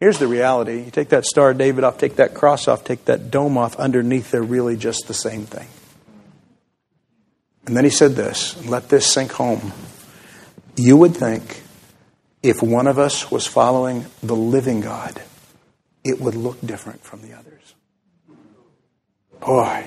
Here's 0.01 0.19
the 0.19 0.27
reality. 0.27 0.83
You 0.83 0.91
take 0.91 1.11
that 1.11 1.25
Star 1.25 1.51
of 1.51 1.59
David 1.59 1.85
off, 1.85 1.99
take 1.99 2.17
that 2.17 2.35
cross 2.35 2.69
off, 2.69 2.85
take 2.85 3.05
that 3.07 3.31
dome 3.31 3.57
off, 3.57 3.77
underneath 3.77 4.31
they're 4.31 4.43
really 4.43 4.77
just 4.77 5.07
the 5.07 5.15
same 5.15 5.47
thing. 5.47 5.69
And 7.67 7.77
then 7.77 7.85
he 7.85 7.91
said 7.91 8.13
this, 8.13 8.65
let 8.67 8.89
this 8.89 9.07
sink 9.07 9.33
home. 9.33 9.73
You 10.77 10.97
would 10.97 11.17
think 11.17 11.63
if 12.43 12.63
one 12.63 12.87
of 12.87 12.99
us 12.99 13.31
was 13.31 13.47
following 13.47 14.07
the 14.23 14.37
living 14.37 14.81
God, 14.83 15.23
it 16.05 16.21
would 16.21 16.35
look 16.35 16.61
different 16.61 17.03
from 17.03 17.23
the 17.23 17.33
others. 17.33 17.75
Boy, 19.41 19.87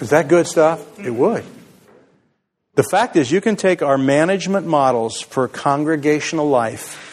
is 0.00 0.10
that 0.10 0.28
good 0.28 0.46
stuff? 0.46 0.98
It 0.98 1.10
would. 1.10 1.44
The 2.74 2.84
fact 2.84 3.16
is, 3.16 3.30
you 3.30 3.40
can 3.40 3.56
take 3.56 3.82
our 3.82 3.98
management 3.98 4.66
models 4.66 5.20
for 5.20 5.46
congregational 5.48 6.48
life, 6.48 7.11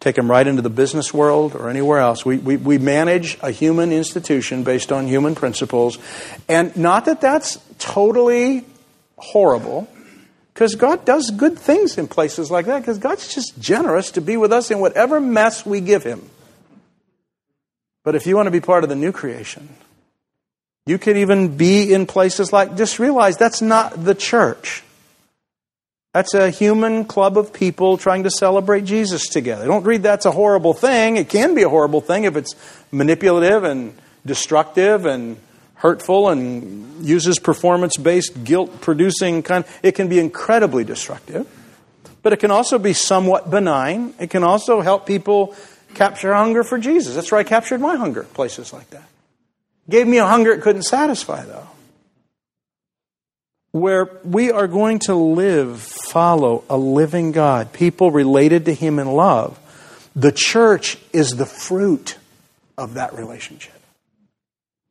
take 0.00 0.16
them 0.16 0.30
right 0.30 0.46
into 0.46 0.62
the 0.62 0.70
business 0.70 1.12
world 1.12 1.54
or 1.54 1.68
anywhere 1.68 1.98
else. 1.98 2.24
We, 2.24 2.38
we, 2.38 2.56
we 2.56 2.78
manage 2.78 3.38
a 3.42 3.50
human 3.50 3.92
institution 3.92 4.62
based 4.62 4.92
on 4.92 5.06
human 5.06 5.34
principles. 5.34 5.98
And 6.48 6.76
not 6.76 7.06
that 7.06 7.20
that's 7.20 7.58
totally 7.78 8.64
horrible, 9.16 9.88
because 10.52 10.74
God 10.74 11.04
does 11.04 11.30
good 11.30 11.58
things 11.58 11.98
in 11.98 12.08
places 12.08 12.50
like 12.50 12.66
that, 12.66 12.80
because 12.80 12.98
God's 12.98 13.34
just 13.34 13.58
generous 13.58 14.10
to 14.12 14.20
be 14.20 14.36
with 14.36 14.52
us 14.52 14.70
in 14.70 14.78
whatever 14.78 15.20
mess 15.20 15.64
we 15.66 15.80
give 15.80 16.04
Him. 16.04 16.28
But 18.04 18.14
if 18.14 18.26
you 18.26 18.36
want 18.36 18.46
to 18.46 18.52
be 18.52 18.60
part 18.60 18.84
of 18.84 18.88
the 18.88 18.96
new 18.96 19.12
creation, 19.12 19.68
you 20.86 20.98
could 20.98 21.16
even 21.16 21.56
be 21.56 21.92
in 21.92 22.06
places 22.06 22.52
like, 22.52 22.76
just 22.76 22.98
realize 22.98 23.36
that's 23.36 23.60
not 23.60 24.04
the 24.04 24.14
church. 24.14 24.84
That's 26.16 26.32
a 26.32 26.48
human 26.48 27.04
club 27.04 27.36
of 27.36 27.52
people 27.52 27.98
trying 27.98 28.22
to 28.22 28.30
celebrate 28.30 28.86
Jesus 28.86 29.28
together. 29.28 29.66
Don't 29.66 29.84
read 29.84 30.02
that's 30.02 30.24
a 30.24 30.30
horrible 30.30 30.72
thing. 30.72 31.18
It 31.18 31.28
can 31.28 31.54
be 31.54 31.62
a 31.62 31.68
horrible 31.68 32.00
thing 32.00 32.24
if 32.24 32.36
it's 32.36 32.54
manipulative 32.90 33.64
and 33.64 33.94
destructive 34.24 35.04
and 35.04 35.36
hurtful 35.74 36.30
and 36.30 37.04
uses 37.04 37.38
performance 37.38 37.98
based 37.98 38.44
guilt 38.44 38.80
producing 38.80 39.42
kind. 39.42 39.66
It 39.82 39.92
can 39.92 40.08
be 40.08 40.18
incredibly 40.18 40.84
destructive. 40.84 41.46
But 42.22 42.32
it 42.32 42.38
can 42.38 42.50
also 42.50 42.78
be 42.78 42.94
somewhat 42.94 43.50
benign. 43.50 44.14
It 44.18 44.30
can 44.30 44.42
also 44.42 44.80
help 44.80 45.04
people 45.04 45.54
capture 45.92 46.32
hunger 46.32 46.64
for 46.64 46.78
Jesus. 46.78 47.14
That's 47.14 47.30
where 47.30 47.40
I 47.40 47.44
captured 47.44 47.82
my 47.82 47.96
hunger, 47.96 48.22
places 48.22 48.72
like 48.72 48.88
that. 48.88 49.04
Gave 49.90 50.06
me 50.06 50.16
a 50.16 50.26
hunger 50.26 50.52
it 50.52 50.62
couldn't 50.62 50.84
satisfy, 50.84 51.44
though. 51.44 51.68
Where 53.76 54.08
we 54.24 54.50
are 54.50 54.66
going 54.66 55.00
to 55.00 55.14
live, 55.14 55.80
follow 55.80 56.64
a 56.70 56.78
living 56.78 57.32
God, 57.32 57.74
people 57.74 58.10
related 58.10 58.64
to 58.64 58.72
Him 58.72 58.98
in 58.98 59.06
love. 59.06 59.60
The 60.16 60.32
church 60.32 60.96
is 61.12 61.36
the 61.36 61.44
fruit 61.44 62.16
of 62.78 62.94
that 62.94 63.12
relationship. 63.12 63.74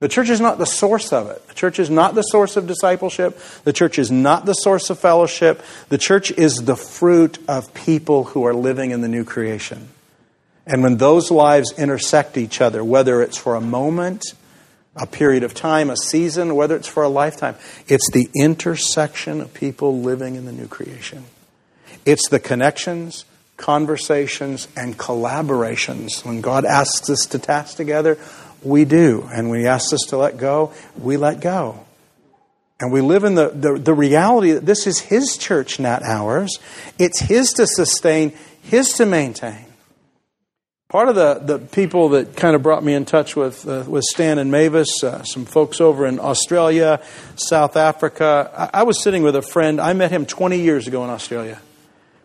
The 0.01 0.07
church 0.07 0.29
is 0.29 0.39
not 0.39 0.59
the 0.59 0.65
source 0.65 1.11
of 1.11 1.31
it. 1.31 1.47
The 1.47 1.55
church 1.55 1.79
is 1.79 1.89
not 1.89 2.13
the 2.13 2.21
source 2.21 2.57
of 2.57 2.67
discipleship. 2.67 3.39
The 3.63 3.73
church 3.73 3.97
is 3.97 4.11
not 4.11 4.45
the 4.45 4.53
source 4.53 4.91
of 4.91 4.99
fellowship. 4.99 5.63
The 5.89 5.97
church 5.97 6.29
is 6.29 6.57
the 6.57 6.75
fruit 6.75 7.39
of 7.47 7.73
people 7.73 8.25
who 8.25 8.45
are 8.45 8.53
living 8.53 8.91
in 8.91 9.01
the 9.01 9.07
new 9.07 9.23
creation. 9.23 9.89
And 10.67 10.83
when 10.83 10.97
those 10.97 11.31
lives 11.31 11.73
intersect 11.75 12.37
each 12.37 12.61
other, 12.61 12.83
whether 12.83 13.23
it's 13.23 13.37
for 13.37 13.55
a 13.55 13.61
moment 13.61 14.35
a 14.95 15.05
period 15.05 15.43
of 15.43 15.53
time, 15.53 15.89
a 15.89 15.97
season, 15.97 16.55
whether 16.55 16.75
it's 16.75 16.87
for 16.87 17.03
a 17.03 17.09
lifetime. 17.09 17.55
It's 17.87 18.09
the 18.11 18.29
intersection 18.35 19.41
of 19.41 19.53
people 19.53 19.99
living 19.99 20.35
in 20.35 20.45
the 20.45 20.51
new 20.51 20.67
creation. 20.67 21.25
It's 22.05 22.29
the 22.29 22.39
connections, 22.39 23.25
conversations, 23.57 24.67
and 24.75 24.97
collaborations. 24.97 26.23
When 26.23 26.41
God 26.41 26.65
asks 26.65 27.09
us 27.09 27.25
to 27.27 27.39
task 27.39 27.75
together, 27.75 28.17
we 28.63 28.85
do. 28.85 29.27
And 29.33 29.49
when 29.49 29.59
He 29.59 29.67
asks 29.67 29.91
us 29.91 30.01
to 30.09 30.17
let 30.17 30.37
go, 30.37 30.73
we 30.97 31.17
let 31.17 31.41
go. 31.41 31.85
And 32.79 32.91
we 32.91 33.01
live 33.01 33.23
in 33.23 33.35
the, 33.35 33.49
the, 33.49 33.79
the 33.79 33.93
reality 33.93 34.51
that 34.51 34.65
this 34.65 34.85
is 34.85 34.99
His 34.99 35.37
church, 35.37 35.79
not 35.79 36.03
ours. 36.03 36.59
It's 36.99 37.21
His 37.21 37.51
to 37.53 37.67
sustain, 37.67 38.33
His 38.61 38.89
to 38.93 39.05
maintain. 39.05 39.65
Part 40.89 41.09
of 41.09 41.15
the, 41.15 41.33
the 41.33 41.57
people 41.57 42.09
that 42.09 42.37
kind 42.37 42.55
of 42.55 42.61
brought 42.61 42.83
me 42.83 42.93
in 42.93 43.05
touch 43.05 43.35
with, 43.35 43.67
uh, 43.67 43.85
with 43.87 44.03
Stan 44.03 44.37
and 44.37 44.51
Mavis, 44.51 45.03
uh, 45.03 45.23
some 45.23 45.43
folks 45.43 45.81
over 45.81 46.05
in 46.05 46.19
Australia, 46.19 47.01
South 47.35 47.75
Africa. 47.75 48.51
I, 48.55 48.81
I 48.81 48.83
was 48.83 49.01
sitting 49.01 49.23
with 49.23 49.35
a 49.35 49.41
friend. 49.41 49.81
I 49.81 49.93
met 49.93 50.11
him 50.11 50.27
20 50.27 50.59
years 50.59 50.87
ago 50.87 51.03
in 51.03 51.09
Australia. 51.09 51.59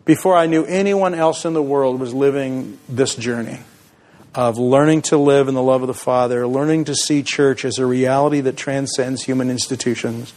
Before 0.05 0.35
I 0.37 0.45
knew 0.45 0.63
anyone 0.63 1.15
else 1.15 1.43
in 1.43 1.53
the 1.53 1.61
world 1.61 1.99
was 1.99 2.13
living 2.13 2.77
this 2.87 3.15
journey 3.15 3.61
of 4.35 4.59
learning 4.59 5.01
to 5.01 5.17
live 5.17 5.47
in 5.47 5.55
the 5.55 5.63
love 5.63 5.81
of 5.81 5.87
the 5.87 5.93
Father, 5.95 6.47
learning 6.47 6.85
to 6.85 6.93
see 6.93 7.23
church 7.23 7.65
as 7.65 7.79
a 7.79 7.85
reality 7.85 8.41
that 8.41 8.57
transcends 8.57 9.23
human 9.23 9.49
institutions. 9.49 10.33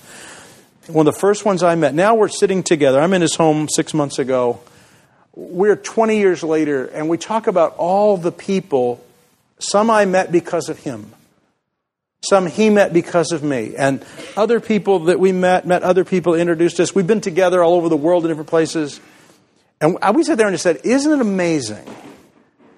One 0.86 1.06
of 1.06 1.14
the 1.14 1.20
first 1.20 1.44
ones 1.44 1.62
I 1.62 1.74
met, 1.74 1.94
now 1.94 2.14
we're 2.14 2.28
sitting 2.28 2.62
together. 2.62 3.00
I'm 3.00 3.12
in 3.12 3.20
his 3.20 3.34
home 3.34 3.68
six 3.68 3.92
months 3.92 4.18
ago 4.18 4.60
we're 5.34 5.76
20 5.76 6.18
years 6.18 6.42
later 6.42 6.86
and 6.86 7.08
we 7.08 7.18
talk 7.18 7.46
about 7.46 7.76
all 7.76 8.16
the 8.16 8.32
people, 8.32 9.04
some 9.58 9.90
I 9.90 10.04
met 10.04 10.30
because 10.30 10.68
of 10.68 10.78
him, 10.78 11.12
some 12.20 12.46
he 12.46 12.70
met 12.70 12.92
because 12.92 13.32
of 13.32 13.42
me, 13.42 13.74
and 13.76 14.04
other 14.36 14.60
people 14.60 15.00
that 15.00 15.20
we 15.20 15.32
met, 15.32 15.66
met 15.66 15.82
other 15.82 16.04
people, 16.04 16.34
introduced 16.34 16.80
us. 16.80 16.94
We've 16.94 17.06
been 17.06 17.20
together 17.20 17.62
all 17.62 17.74
over 17.74 17.88
the 17.88 17.96
world 17.96 18.24
in 18.24 18.28
different 18.28 18.48
places. 18.48 19.00
And 19.80 19.98
we 20.14 20.24
sat 20.24 20.38
there 20.38 20.46
and 20.46 20.54
just 20.54 20.62
said, 20.62 20.80
Isn't 20.84 21.12
it 21.12 21.20
amazing 21.20 21.84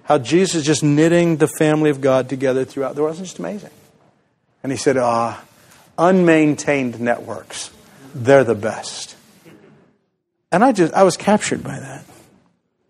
how 0.05 0.19
Jesus 0.19 0.57
is 0.57 0.65
just 0.65 0.83
knitting 0.83 1.37
the 1.37 1.47
family 1.47 1.91
of 1.91 2.01
God 2.01 2.29
together 2.29 2.65
throughout 2.65 2.97
the 2.97 3.03
world? 3.03 3.15
Isn't 3.15 3.27
just 3.27 3.39
amazing? 3.39 3.71
And 4.63 4.73
he 4.73 4.79
said, 4.79 4.97
Ah, 4.97 5.45
unmaintained 5.97 6.99
networks, 6.99 7.71
they're 8.15 8.45
the 8.45 8.57
best. 8.57 9.15
And 10.51 10.65
I 10.65 10.73
just, 10.73 10.93
I 10.95 11.05
was 11.05 11.17
captured 11.17 11.63
by 11.63 11.79
that. 11.79 12.05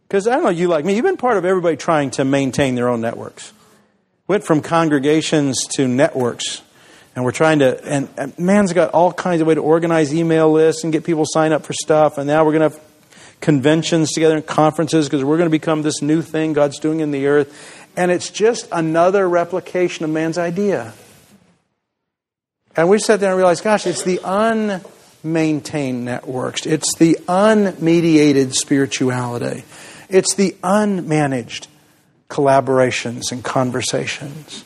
Because 0.08 0.28
I 0.28 0.34
don't 0.34 0.44
know, 0.44 0.50
you 0.50 0.68
like 0.68 0.84
me, 0.84 0.94
you've 0.94 1.04
been 1.04 1.16
part 1.16 1.36
of 1.36 1.44
everybody 1.44 1.76
trying 1.76 2.10
to 2.12 2.24
maintain 2.24 2.74
their 2.76 2.88
own 2.88 3.00
networks. 3.00 3.52
Went 4.28 4.44
from 4.44 4.62
congregations 4.62 5.66
to 5.76 5.88
networks. 5.88 6.62
And 7.14 7.24
we're 7.24 7.32
trying 7.32 7.60
to, 7.60 7.82
and, 7.84 8.08
and 8.16 8.38
man's 8.38 8.72
got 8.72 8.90
all 8.90 9.12
kinds 9.12 9.40
of 9.40 9.46
way 9.46 9.54
to 9.54 9.62
organize 9.62 10.14
email 10.14 10.52
lists 10.52 10.84
and 10.84 10.92
get 10.92 11.04
people 11.04 11.24
sign 11.26 11.52
up 11.52 11.64
for 11.64 11.72
stuff. 11.72 12.18
And 12.18 12.26
now 12.26 12.44
we're 12.44 12.52
going 12.52 12.70
to 12.70 12.76
have 12.76 12.86
conventions 13.40 14.12
together 14.12 14.36
and 14.36 14.46
conferences 14.46 15.06
because 15.06 15.24
we're 15.24 15.38
going 15.38 15.48
to 15.48 15.50
become 15.50 15.82
this 15.82 16.02
new 16.02 16.22
thing 16.22 16.52
God's 16.52 16.78
doing 16.78 17.00
in 17.00 17.10
the 17.10 17.26
earth. 17.26 17.84
And 17.96 18.10
it's 18.10 18.30
just 18.30 18.68
another 18.70 19.28
replication 19.28 20.04
of 20.04 20.10
man's 20.10 20.38
idea. 20.38 20.92
And 22.76 22.90
we 22.90 22.98
sat 22.98 23.20
there 23.20 23.30
and 23.30 23.38
realized, 23.38 23.64
gosh, 23.64 23.86
it's 23.86 24.02
the 24.02 24.20
unmaintained 24.22 26.04
networks. 26.04 26.66
It's 26.66 26.94
the 26.98 27.16
unmediated 27.26 28.52
spirituality. 28.52 29.64
It's 30.08 30.34
the 30.34 30.56
unmanaged 30.62 31.66
collaborations 32.28 33.32
and 33.32 33.44
conversations 33.44 34.64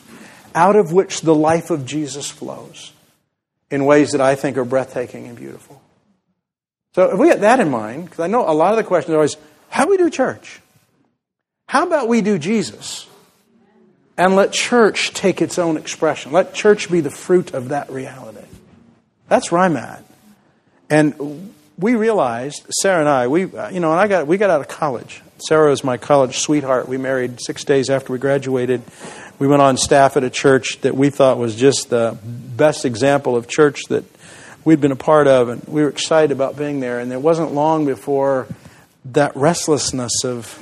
out 0.53 0.75
of 0.75 0.91
which 0.91 1.21
the 1.21 1.35
life 1.35 1.69
of 1.69 1.85
Jesus 1.85 2.29
flows 2.29 2.91
in 3.69 3.85
ways 3.85 4.11
that 4.11 4.21
I 4.21 4.35
think 4.35 4.57
are 4.57 4.65
breathtaking 4.65 5.27
and 5.27 5.37
beautiful. 5.37 5.81
So 6.93 7.11
if 7.11 7.19
we 7.19 7.27
get 7.27 7.41
that 7.41 7.59
in 7.59 7.69
mind, 7.69 8.05
because 8.05 8.19
I 8.19 8.27
know 8.27 8.49
a 8.49 8.51
lot 8.51 8.71
of 8.71 8.77
the 8.77 8.83
questions 8.83 9.13
are 9.13 9.17
always, 9.17 9.37
how 9.69 9.85
do 9.85 9.91
we 9.91 9.97
do 9.97 10.09
church? 10.09 10.59
How 11.67 11.87
about 11.87 12.09
we 12.09 12.21
do 12.21 12.37
Jesus? 12.37 13.07
And 14.17 14.35
let 14.35 14.51
church 14.51 15.13
take 15.13 15.41
its 15.41 15.57
own 15.57 15.77
expression. 15.77 16.33
Let 16.33 16.53
church 16.53 16.91
be 16.91 16.99
the 16.99 17.09
fruit 17.09 17.53
of 17.53 17.69
that 17.69 17.89
reality. 17.89 18.45
That's 19.29 19.51
where 19.51 19.61
I'm 19.61 19.77
at. 19.77 20.03
And 20.89 21.53
we 21.81 21.95
realized, 21.95 22.63
Sarah 22.69 22.99
and 22.99 23.09
I, 23.09 23.27
we, 23.27 23.45
uh, 23.45 23.69
you 23.69 23.79
know, 23.79 23.91
and 23.91 23.99
I 23.99 24.07
got, 24.07 24.27
we 24.27 24.37
got 24.37 24.51
out 24.51 24.61
of 24.61 24.67
college. 24.67 25.21
Sarah 25.39 25.71
was 25.71 25.83
my 25.83 25.97
college 25.97 26.37
sweetheart. 26.37 26.87
We 26.87 26.97
married 26.97 27.41
six 27.41 27.63
days 27.63 27.89
after 27.89 28.13
we 28.13 28.19
graduated. 28.19 28.83
We 29.39 29.47
went 29.47 29.63
on 29.63 29.77
staff 29.77 30.15
at 30.15 30.23
a 30.23 30.29
church 30.29 30.79
that 30.81 30.95
we 30.95 31.09
thought 31.09 31.39
was 31.39 31.55
just 31.55 31.89
the 31.89 32.17
best 32.23 32.85
example 32.85 33.35
of 33.35 33.47
church 33.47 33.81
that 33.89 34.05
we'd 34.63 34.79
been 34.79 34.91
a 34.91 34.95
part 34.95 35.27
of, 35.27 35.49
and 35.49 35.63
we 35.63 35.81
were 35.81 35.89
excited 35.89 36.31
about 36.31 36.55
being 36.55 36.79
there. 36.79 36.99
And 36.99 37.11
it 37.11 37.21
wasn't 37.21 37.53
long 37.53 37.87
before 37.87 38.47
that 39.05 39.35
restlessness 39.35 40.23
of 40.23 40.59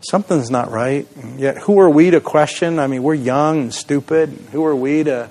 something's 0.00 0.48
not 0.48 0.70
right. 0.70 1.08
Yet, 1.36 1.58
who 1.58 1.80
are 1.80 1.90
we 1.90 2.12
to 2.12 2.20
question? 2.20 2.78
I 2.78 2.86
mean, 2.86 3.02
we're 3.02 3.14
young 3.14 3.62
and 3.62 3.74
stupid. 3.74 4.28
Who 4.52 4.64
are 4.64 4.76
we 4.76 5.02
to 5.02 5.28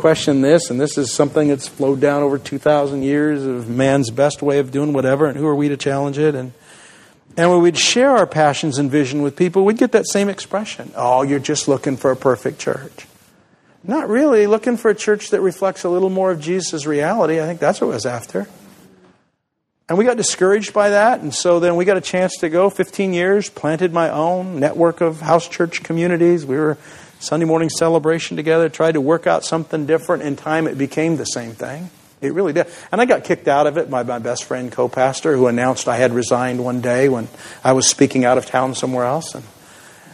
question 0.00 0.40
this? 0.40 0.70
And 0.70 0.80
this 0.80 0.98
is 0.98 1.12
something 1.12 1.48
that's 1.48 1.68
flowed 1.68 2.00
down 2.00 2.22
over 2.22 2.38
2,000 2.38 3.02
years 3.02 3.44
of 3.44 3.68
man's 3.68 4.10
best 4.10 4.42
way 4.42 4.58
of 4.58 4.70
doing 4.70 4.92
whatever. 4.92 5.26
And 5.26 5.36
who 5.36 5.46
are 5.46 5.54
we 5.54 5.68
to 5.68 5.76
challenge 5.76 6.18
it? 6.18 6.34
And 6.34 6.52
and 7.36 7.50
when 7.50 7.62
we'd 7.62 7.78
share 7.78 8.10
our 8.10 8.26
passions 8.26 8.78
and 8.78 8.90
vision 8.90 9.22
with 9.22 9.36
people, 9.36 9.64
we'd 9.64 9.78
get 9.78 9.92
that 9.92 10.06
same 10.08 10.28
expression. 10.28 10.92
Oh, 10.96 11.22
you're 11.22 11.38
just 11.38 11.68
looking 11.68 11.96
for 11.96 12.10
a 12.10 12.16
perfect 12.16 12.58
church. 12.58 13.06
Not 13.84 14.08
really. 14.08 14.46
Looking 14.46 14.76
for 14.76 14.90
a 14.90 14.94
church 14.94 15.30
that 15.30 15.40
reflects 15.40 15.84
a 15.84 15.88
little 15.88 16.10
more 16.10 16.32
of 16.32 16.40
Jesus' 16.40 16.86
reality. 16.86 17.40
I 17.40 17.46
think 17.46 17.60
that's 17.60 17.80
what 17.80 17.88
I 17.88 17.94
was 17.94 18.06
after. 18.06 18.48
And 19.88 19.96
we 19.96 20.04
got 20.04 20.16
discouraged 20.16 20.72
by 20.72 20.90
that, 20.90 21.20
and 21.20 21.34
so 21.34 21.58
then 21.58 21.74
we 21.74 21.84
got 21.84 21.96
a 21.96 22.00
chance 22.00 22.36
to 22.38 22.48
go 22.48 22.70
15 22.70 23.12
years, 23.12 23.50
planted 23.50 23.92
my 23.92 24.08
own 24.08 24.60
network 24.60 25.00
of 25.00 25.20
house 25.20 25.48
church 25.48 25.82
communities. 25.82 26.46
We 26.46 26.56
were 26.56 26.78
Sunday 27.20 27.44
morning 27.44 27.68
celebration 27.68 28.38
together, 28.38 28.70
tried 28.70 28.92
to 28.92 29.00
work 29.00 29.26
out 29.26 29.44
something 29.44 29.84
different. 29.84 30.22
In 30.22 30.36
time, 30.36 30.66
it 30.66 30.78
became 30.78 31.16
the 31.16 31.26
same 31.26 31.52
thing. 31.52 31.90
It 32.22 32.32
really 32.32 32.54
did. 32.54 32.66
And 32.90 33.00
I 33.00 33.04
got 33.04 33.24
kicked 33.24 33.46
out 33.46 33.66
of 33.66 33.76
it 33.76 33.90
by 33.90 34.02
my 34.02 34.18
best 34.18 34.44
friend, 34.44 34.72
co 34.72 34.88
pastor, 34.88 35.36
who 35.36 35.46
announced 35.46 35.86
I 35.86 35.96
had 35.96 36.12
resigned 36.12 36.64
one 36.64 36.80
day 36.80 37.10
when 37.10 37.28
I 37.62 37.72
was 37.72 37.88
speaking 37.88 38.24
out 38.24 38.38
of 38.38 38.46
town 38.46 38.74
somewhere 38.74 39.04
else. 39.04 39.34
And 39.34 39.44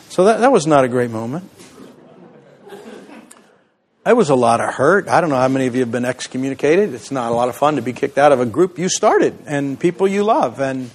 so 0.09 0.25
that, 0.25 0.41
that 0.41 0.51
was 0.51 0.67
not 0.67 0.85
a 0.85 0.89
great 0.89 1.11
moment. 1.11 1.49
It 4.05 4.17
was 4.17 4.31
a 4.31 4.37
lot 4.37 4.61
of 4.61 4.75
hurt. 4.75 5.09
I 5.09 5.21
don't 5.21 5.31
know 5.31 5.37
how 5.37 5.49
many 5.49 5.67
of 5.67 5.75
you 5.75 5.81
have 5.81 5.93
been 5.93 6.05
excommunicated. 6.05 6.93
It's 6.93 7.11
not 7.11 7.31
a 7.31 7.35
lot 7.35 7.49
of 7.49 7.57
fun 7.57 7.77
to 7.77 7.83
be 7.83 7.93
kicked 7.93 8.19
out 8.19 8.33
of 8.33 8.41
a 8.41 8.47
group 8.47 8.79
you 8.79 8.89
started 8.89 9.37
and 9.47 9.79
people 9.79 10.07
you 10.07 10.23
love. 10.25 10.61
And 10.61 10.91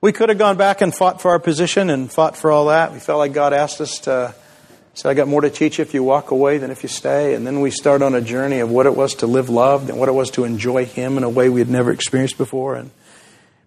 we 0.00 0.12
could 0.12 0.28
have 0.28 0.38
gone 0.38 0.56
back 0.56 0.80
and 0.80 0.94
fought 0.94 1.20
for 1.20 1.32
our 1.32 1.40
position 1.40 1.90
and 1.90 2.10
fought 2.10 2.36
for 2.36 2.50
all 2.50 2.66
that. 2.66 2.92
We 2.92 2.98
felt 2.98 3.18
like 3.18 3.32
God 3.32 3.52
asked 3.52 3.80
us 3.80 4.00
to 4.00 4.34
say, 4.94 5.10
I 5.10 5.14
got 5.14 5.28
more 5.28 5.40
to 5.40 5.50
teach 5.50 5.78
you 5.78 5.82
if 5.82 5.94
you 5.94 6.02
walk 6.02 6.30
away 6.30 6.58
than 6.58 6.70
if 6.70 6.82
you 6.82 6.88
stay. 6.88 7.34
And 7.34 7.46
then 7.46 7.60
we 7.60 7.70
start 7.70 8.02
on 8.02 8.14
a 8.14 8.20
journey 8.20 8.60
of 8.60 8.70
what 8.70 8.86
it 8.86 8.96
was 8.96 9.14
to 9.16 9.26
live 9.26 9.48
loved 9.48 9.88
and 9.88 9.98
what 9.98 10.08
it 10.08 10.12
was 10.12 10.30
to 10.32 10.44
enjoy 10.44 10.84
Him 10.84 11.16
in 11.16 11.24
a 11.24 11.28
way 11.28 11.48
we 11.48 11.60
had 11.60 11.70
never 11.70 11.90
experienced 11.92 12.38
before. 12.38 12.74
And 12.74 12.90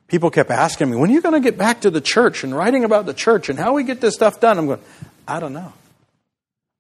people 0.07 0.29
kept 0.29 0.51
asking 0.51 0.91
me, 0.91 0.97
when 0.97 1.09
are 1.09 1.13
you 1.13 1.21
going 1.21 1.33
to 1.33 1.39
get 1.39 1.57
back 1.57 1.81
to 1.81 1.89
the 1.89 2.01
church 2.01 2.43
and 2.43 2.55
writing 2.55 2.83
about 2.83 3.05
the 3.05 3.13
church 3.13 3.49
and 3.49 3.57
how 3.57 3.73
we 3.73 3.83
get 3.83 4.01
this 4.01 4.13
stuff 4.13 4.39
done? 4.39 4.57
I'm 4.57 4.67
going, 4.67 4.81
I 5.27 5.39
don't 5.39 5.53
know. 5.53 5.73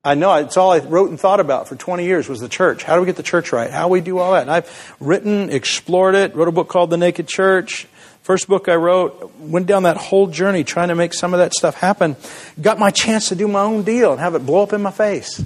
I 0.05 0.15
know 0.15 0.35
it's 0.35 0.57
all 0.57 0.73
I 0.73 0.79
wrote 0.79 1.09
and 1.09 1.17
thought 1.17 1.39
about 1.39 1.69
for 1.69 1.77
20 1.77 2.03
years 2.03 2.27
was 2.27 2.41
the 2.41 2.49
church. 2.49 2.83
How 2.83 2.95
do 2.95 3.01
we 3.01 3.05
get 3.05 3.15
the 3.15 3.23
church 3.23 3.53
right? 3.53 3.71
How 3.71 3.87
we 3.87 4.01
do 4.01 4.17
all 4.17 4.33
that? 4.33 4.41
And 4.41 4.51
I've 4.51 4.95
written, 4.99 5.49
explored 5.49 6.15
it, 6.15 6.35
wrote 6.35 6.49
a 6.49 6.51
book 6.51 6.67
called 6.67 6.89
The 6.89 6.97
Naked 6.97 7.29
Church. 7.29 7.87
First 8.23 8.47
book 8.47 8.69
I 8.69 8.75
wrote, 8.75 9.33
went 9.37 9.67
down 9.67 9.83
that 9.83 9.97
whole 9.97 10.27
journey 10.27 10.63
trying 10.63 10.87
to 10.87 10.95
make 10.95 11.13
some 11.13 11.33
of 11.33 11.39
that 11.39 11.53
stuff 11.53 11.75
happen. 11.75 12.15
Got 12.59 12.79
my 12.79 12.89
chance 12.89 13.29
to 13.29 13.35
do 13.35 13.49
my 13.49 13.61
own 13.61 13.83
deal 13.83 14.11
and 14.11 14.19
have 14.19 14.33
it 14.33 14.45
blow 14.45 14.63
up 14.63 14.71
in 14.71 14.81
my 14.81 14.91
face. 14.91 15.43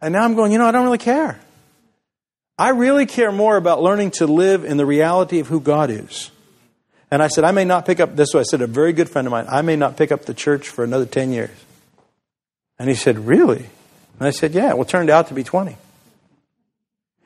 And 0.00 0.12
now 0.12 0.24
I'm 0.24 0.36
going, 0.36 0.52
you 0.52 0.58
know, 0.58 0.66
I 0.66 0.70
don't 0.70 0.84
really 0.84 0.98
care. 0.98 1.38
I 2.56 2.70
really 2.70 3.06
care 3.06 3.32
more 3.32 3.56
about 3.56 3.82
learning 3.82 4.12
to 4.12 4.26
live 4.26 4.64
in 4.64 4.76
the 4.76 4.86
reality 4.86 5.40
of 5.40 5.48
who 5.48 5.60
God 5.60 5.90
is. 5.90 6.30
And 7.10 7.22
I 7.22 7.26
said, 7.26 7.42
I 7.42 7.50
may 7.50 7.64
not 7.64 7.86
pick 7.86 7.98
up, 7.98 8.14
this 8.14 8.34
way 8.34 8.40
I 8.40 8.44
said, 8.44 8.60
a 8.60 8.68
very 8.68 8.92
good 8.92 9.08
friend 9.08 9.26
of 9.26 9.32
mine, 9.32 9.46
I 9.48 9.62
may 9.62 9.74
not 9.74 9.96
pick 9.96 10.12
up 10.12 10.26
the 10.26 10.34
church 10.34 10.68
for 10.68 10.84
another 10.84 11.06
10 11.06 11.32
years. 11.32 11.50
And 12.78 12.88
he 12.88 12.94
said, 12.94 13.18
Really? 13.26 13.66
And 14.18 14.28
I 14.28 14.30
said, 14.30 14.54
Yeah. 14.54 14.74
Well, 14.74 14.82
it 14.82 14.88
turned 14.88 15.10
out 15.10 15.28
to 15.28 15.34
be 15.34 15.42
20. 15.42 15.76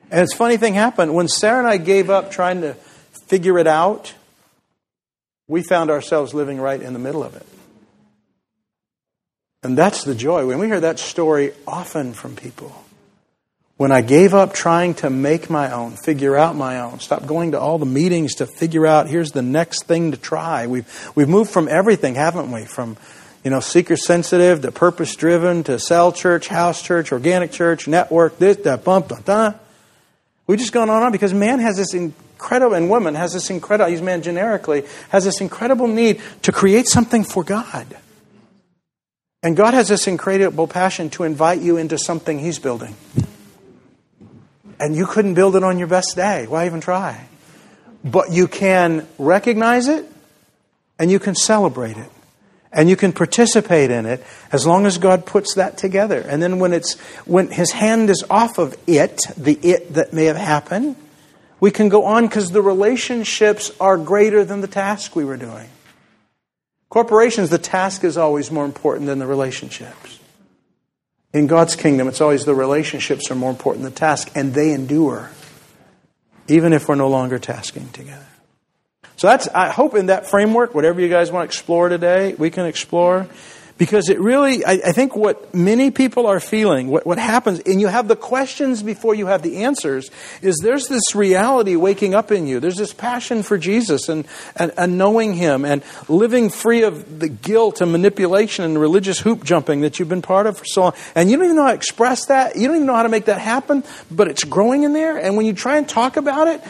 And 0.09 0.21
it's 0.21 0.33
funny 0.33 0.57
thing 0.57 0.73
happened. 0.73 1.13
When 1.13 1.27
Sarah 1.27 1.59
and 1.59 1.67
I 1.67 1.77
gave 1.77 2.09
up 2.09 2.31
trying 2.31 2.61
to 2.61 2.73
figure 3.27 3.59
it 3.59 3.67
out, 3.67 4.13
we 5.47 5.63
found 5.63 5.89
ourselves 5.89 6.33
living 6.33 6.59
right 6.59 6.81
in 6.81 6.93
the 6.93 6.99
middle 6.99 7.23
of 7.23 7.35
it. 7.35 7.45
And 9.63 9.77
that's 9.77 10.03
the 10.03 10.15
joy. 10.15 10.45
When 10.45 10.59
we 10.59 10.67
hear 10.67 10.79
that 10.79 10.99
story 10.99 11.53
often 11.67 12.13
from 12.13 12.35
people, 12.35 12.85
when 13.77 13.91
I 13.91 14.01
gave 14.01 14.33
up 14.33 14.53
trying 14.53 14.93
to 14.95 15.09
make 15.09 15.49
my 15.49 15.71
own, 15.71 15.91
figure 15.91 16.35
out 16.35 16.55
my 16.55 16.79
own, 16.79 16.99
stop 16.99 17.25
going 17.25 17.51
to 17.51 17.59
all 17.59 17.77
the 17.77 17.85
meetings 17.85 18.35
to 18.35 18.45
figure 18.45 18.87
out 18.87 19.09
here's 19.09 19.31
the 19.31 19.41
next 19.41 19.83
thing 19.83 20.11
to 20.11 20.17
try. 20.17 20.67
We've, 20.67 21.11
we've 21.15 21.27
moved 21.27 21.51
from 21.51 21.67
everything, 21.67 22.15
haven't 22.15 22.51
we? 22.51 22.65
From 22.65 22.95
you 23.43 23.51
know, 23.51 23.59
seeker 23.59 23.95
sensitive 23.95 24.61
to 24.61 24.71
purpose 24.71 25.15
driven 25.15 25.63
to 25.65 25.77
cell 25.77 26.11
church, 26.11 26.47
house 26.47 26.81
church, 26.81 27.11
organic 27.11 27.51
church, 27.51 27.87
network, 27.87 28.39
this, 28.39 28.57
that, 28.57 28.83
bump, 28.83 29.09
da, 29.09 29.17
da. 29.17 29.53
We've 30.47 30.57
just 30.57 30.73
gone 30.73 30.89
on 30.89 30.97
and 30.97 31.05
on 31.05 31.11
because 31.11 31.33
man 31.33 31.59
has 31.59 31.77
this 31.77 31.93
incredible, 32.45 32.75
and 32.75 32.91
woman 32.91 33.15
has 33.15 33.33
this 33.33 33.49
incredible, 33.49 33.87
I 33.87 33.89
use 33.89 34.03
man 34.03 34.21
generically, 34.21 34.83
has 35.09 35.23
this 35.23 35.41
incredible 35.41 35.87
need 35.87 36.21
to 36.43 36.51
create 36.51 36.87
something 36.87 37.23
for 37.23 37.43
God. 37.43 37.87
And 39.41 39.57
God 39.57 39.73
has 39.73 39.87
this 39.87 40.07
incredible 40.07 40.67
passion 40.67 41.09
to 41.11 41.23
invite 41.23 41.61
you 41.61 41.77
into 41.77 41.97
something 41.97 42.37
He's 42.37 42.59
building. 42.59 42.95
And 44.79 44.95
you 44.95 45.07
couldn't 45.07 45.33
build 45.33 45.55
it 45.55 45.63
on 45.63 45.79
your 45.79 45.87
best 45.87 46.15
day. 46.15 46.45
Why 46.45 46.67
even 46.67 46.81
try? 46.81 47.27
But 48.03 48.31
you 48.31 48.47
can 48.47 49.07
recognize 49.17 49.87
it 49.87 50.05
and 50.99 51.09
you 51.09 51.17
can 51.17 51.33
celebrate 51.33 51.97
it 51.97 52.11
and 52.71 52.89
you 52.89 52.95
can 52.95 53.11
participate 53.11 53.89
in 53.89 54.05
it 54.05 54.23
as 54.51 54.67
long 54.67 54.85
as 54.85 54.99
God 54.99 55.25
puts 55.25 55.55
that 55.55 55.77
together. 55.77 56.19
And 56.19 56.43
then 56.43 56.59
when 56.59 56.73
it's 56.73 56.93
when 57.25 57.49
his 57.49 57.71
hand 57.71 58.11
is 58.11 58.23
off 58.29 58.59
of 58.59 58.75
it, 58.85 59.21
the 59.35 59.57
it 59.63 59.93
that 59.93 60.13
may 60.13 60.25
have 60.25 60.37
happened, 60.37 60.97
we 61.59 61.71
can 61.71 61.89
go 61.89 62.05
on 62.05 62.27
because 62.27 62.51
the 62.51 62.61
relationships 62.61 63.71
are 63.79 63.97
greater 63.97 64.43
than 64.43 64.61
the 64.61 64.67
task 64.67 65.15
we 65.15 65.25
were 65.25 65.37
doing. 65.37 65.69
Corporations, 66.89 67.49
the 67.49 67.57
task 67.57 68.03
is 68.03 68.17
always 68.17 68.51
more 68.51 68.65
important 68.65 69.07
than 69.07 69.19
the 69.19 69.27
relationships. 69.27 70.19
In 71.33 71.47
God's 71.47 71.75
kingdom, 71.75 72.07
it's 72.07 72.21
always 72.21 72.45
the 72.45 72.55
relationships 72.55 73.29
are 73.29 73.35
more 73.35 73.49
important 73.49 73.83
than 73.83 73.93
the 73.93 73.99
task, 73.99 74.31
and 74.35 74.53
they 74.53 74.71
endure, 74.71 75.29
even 76.47 76.71
if 76.71 76.87
we're 76.87 76.95
no 76.95 77.09
longer 77.09 77.39
tasking 77.39 77.89
together. 77.89 78.25
So 79.17 79.27
that's, 79.27 79.47
I 79.49 79.69
hope 79.69 79.95
in 79.95 80.07
that 80.07 80.27
framework, 80.27 80.75
whatever 80.75 81.01
you 81.01 81.09
guys 81.09 81.31
want 81.31 81.49
to 81.49 81.53
explore 81.53 81.89
today, 81.89 82.35
we 82.35 82.49
can 82.49 82.65
explore. 82.65 83.27
Because 83.77 84.07
it 84.07 84.21
really, 84.21 84.63
I, 84.63 84.71
I, 84.71 84.91
think 84.93 85.17
what 85.17 85.53
many 85.53 85.91
people 85.91 86.27
are 86.27 86.39
feeling, 86.39 86.87
what, 86.87 87.05
what 87.05 87.17
happens, 87.17 87.59
and 87.59 87.81
you 87.81 87.87
have 87.87 88.07
the 88.07 88.15
questions 88.15 88.81
before 88.81 89.15
you 89.15 89.25
have 89.25 89.41
the 89.41 89.63
answers, 89.63 90.09
is 90.41 90.57
there's 90.63 90.87
this 90.87 91.13
reality 91.13 91.75
waking 91.75 92.15
up 92.15 92.31
in 92.31 92.47
you. 92.47 92.61
There's 92.61 92.77
this 92.77 92.93
passion 92.93 93.43
for 93.43 93.57
Jesus 93.57 94.07
and, 94.07 94.25
and, 94.55 94.71
and 94.77 94.97
knowing 94.97 95.33
Him 95.33 95.65
and 95.65 95.83
living 96.07 96.49
free 96.49 96.83
of 96.83 97.19
the 97.19 97.27
guilt 97.27 97.81
and 97.81 97.91
manipulation 97.91 98.63
and 98.63 98.79
religious 98.79 99.19
hoop 99.19 99.43
jumping 99.43 99.81
that 99.81 99.99
you've 99.99 100.07
been 100.07 100.21
part 100.21 100.47
of 100.47 100.57
for 100.57 100.65
so 100.65 100.81
long. 100.83 100.93
And 101.13 101.29
you 101.29 101.35
don't 101.35 101.43
even 101.43 101.57
know 101.57 101.63
how 101.63 101.71
to 101.71 101.75
express 101.75 102.27
that. 102.27 102.55
You 102.55 102.67
don't 102.67 102.77
even 102.77 102.87
know 102.87 102.95
how 102.95 103.03
to 103.03 103.09
make 103.09 103.25
that 103.25 103.41
happen, 103.41 103.83
but 104.09 104.29
it's 104.29 104.45
growing 104.45 104.83
in 104.83 104.93
there. 104.93 105.17
And 105.17 105.35
when 105.35 105.45
you 105.45 105.53
try 105.53 105.75
and 105.75 105.87
talk 105.87 106.15
about 106.15 106.47
it, 106.47 106.61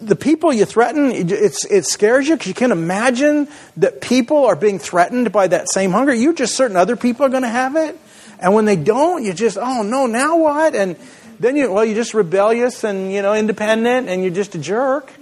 the 0.00 0.14
people 0.14 0.52
you 0.52 0.64
threaten, 0.64 1.10
it 1.12 1.84
scares 1.86 2.28
you 2.28 2.34
because 2.34 2.46
you 2.46 2.54
can't 2.54 2.72
imagine 2.72 3.48
that 3.76 4.00
people 4.00 4.44
are 4.44 4.54
being 4.54 4.78
threatened 4.78 5.32
by 5.32 5.48
that 5.48 5.68
same 5.68 5.90
hunger. 5.90 6.14
You're 6.14 6.32
just 6.32 6.54
certain 6.54 6.76
other 6.76 6.96
people 6.96 7.26
are 7.26 7.28
going 7.28 7.42
to 7.42 7.48
have 7.48 7.74
it. 7.74 7.98
And 8.38 8.54
when 8.54 8.64
they 8.64 8.76
don't, 8.76 9.24
you 9.24 9.32
just, 9.32 9.58
oh 9.58 9.82
no, 9.82 10.06
now 10.06 10.36
what? 10.36 10.74
And 10.74 10.96
then 11.40 11.56
you, 11.56 11.72
well, 11.72 11.84
you're 11.84 11.96
just 11.96 12.14
rebellious 12.14 12.84
and, 12.84 13.12
you 13.12 13.22
know, 13.22 13.34
independent 13.34 14.08
and 14.08 14.22
you're 14.22 14.32
just 14.32 14.54
a 14.54 14.58
jerk. 14.58 15.12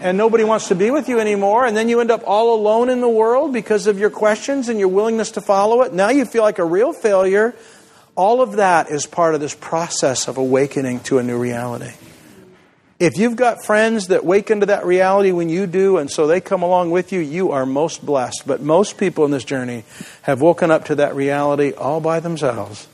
And 0.00 0.18
nobody 0.18 0.44
wants 0.44 0.68
to 0.68 0.74
be 0.74 0.90
with 0.90 1.08
you 1.08 1.18
anymore. 1.18 1.64
And 1.64 1.74
then 1.74 1.88
you 1.88 2.00
end 2.00 2.10
up 2.10 2.22
all 2.26 2.54
alone 2.54 2.90
in 2.90 3.00
the 3.00 3.08
world 3.08 3.52
because 3.54 3.86
of 3.86 3.98
your 3.98 4.10
questions 4.10 4.68
and 4.68 4.78
your 4.78 4.88
willingness 4.88 5.30
to 5.32 5.40
follow 5.40 5.82
it. 5.82 5.94
Now 5.94 6.10
you 6.10 6.26
feel 6.26 6.42
like 6.42 6.58
a 6.58 6.64
real 6.64 6.92
failure. 6.92 7.54
All 8.16 8.42
of 8.42 8.56
that 8.56 8.90
is 8.90 9.06
part 9.06 9.34
of 9.34 9.40
this 9.40 9.54
process 9.54 10.28
of 10.28 10.36
awakening 10.36 11.00
to 11.00 11.18
a 11.18 11.22
new 11.22 11.38
reality. 11.38 11.92
If 13.00 13.18
you've 13.18 13.34
got 13.34 13.64
friends 13.64 14.08
that 14.08 14.24
wake 14.24 14.50
into 14.50 14.66
that 14.66 14.86
reality 14.86 15.32
when 15.32 15.48
you 15.48 15.66
do, 15.66 15.96
and 15.96 16.08
so 16.10 16.26
they 16.26 16.40
come 16.40 16.62
along 16.62 16.92
with 16.92 17.12
you, 17.12 17.20
you 17.20 17.50
are 17.50 17.66
most 17.66 18.06
blessed. 18.06 18.44
But 18.46 18.60
most 18.60 18.98
people 18.98 19.24
in 19.24 19.32
this 19.32 19.44
journey 19.44 19.84
have 20.22 20.40
woken 20.40 20.70
up 20.70 20.84
to 20.86 20.94
that 20.96 21.14
reality 21.16 21.72
all 21.72 22.00
by 22.00 22.20
themselves. 22.20 22.86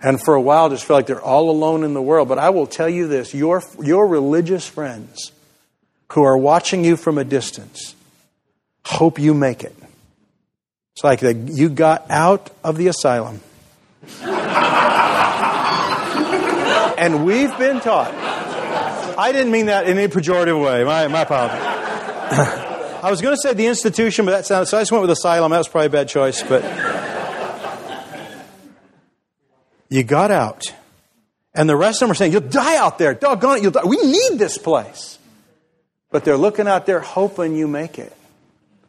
And 0.00 0.22
for 0.22 0.34
a 0.34 0.40
while 0.40 0.68
just 0.68 0.84
feel 0.84 0.96
like 0.96 1.06
they're 1.06 1.20
all 1.20 1.50
alone 1.50 1.82
in 1.82 1.94
the 1.94 2.02
world. 2.02 2.28
But 2.28 2.38
I 2.38 2.50
will 2.50 2.66
tell 2.66 2.88
you 2.88 3.08
this 3.08 3.34
your, 3.34 3.62
your 3.82 4.06
religious 4.06 4.68
friends 4.68 5.32
who 6.12 6.22
are 6.22 6.38
watching 6.38 6.84
you 6.84 6.96
from 6.96 7.18
a 7.18 7.24
distance 7.24 7.96
hope 8.84 9.18
you 9.18 9.34
make 9.34 9.64
it. 9.64 9.74
It's 10.92 11.02
like 11.02 11.20
the, 11.20 11.34
you 11.34 11.68
got 11.70 12.10
out 12.10 12.50
of 12.62 12.76
the 12.76 12.86
asylum. 12.88 13.40
and 16.98 17.24
we've 17.24 17.56
been 17.58 17.80
taught. 17.80 18.23
I 19.16 19.32
didn't 19.32 19.52
mean 19.52 19.66
that 19.66 19.88
in 19.88 19.98
any 19.98 20.08
pejorative 20.08 20.62
way. 20.62 20.84
My, 20.84 21.08
my 21.08 21.22
apologies. 21.22 21.58
I 23.02 23.10
was 23.10 23.20
going 23.20 23.34
to 23.34 23.40
say 23.40 23.52
the 23.52 23.66
institution, 23.66 24.24
but 24.24 24.32
that 24.32 24.46
sounds, 24.46 24.70
so 24.70 24.78
I 24.78 24.80
just 24.80 24.92
went 24.92 25.02
with 25.02 25.10
asylum. 25.10 25.50
That 25.50 25.58
was 25.58 25.68
probably 25.68 25.86
a 25.86 25.90
bad 25.90 26.08
choice, 26.08 26.42
but 26.42 26.62
you 29.88 30.02
got 30.02 30.30
out. 30.30 30.62
And 31.54 31.68
the 31.68 31.76
rest 31.76 32.02
of 32.02 32.08
them 32.08 32.12
are 32.12 32.14
saying, 32.14 32.32
You'll 32.32 32.40
die 32.40 32.76
out 32.76 32.98
there. 32.98 33.14
Doggone 33.14 33.58
it, 33.58 33.62
you'll 33.62 33.72
die. 33.72 33.84
We 33.84 33.98
need 33.98 34.38
this 34.38 34.58
place. 34.58 35.18
But 36.10 36.24
they're 36.24 36.36
looking 36.36 36.66
out 36.66 36.86
there 36.86 37.00
hoping 37.00 37.54
you 37.54 37.68
make 37.68 37.98
it. 37.98 38.12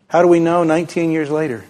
How 0.08 0.22
do 0.22 0.28
we 0.28 0.40
know 0.40 0.64
19 0.64 1.12
years 1.12 1.30
later? 1.30 1.66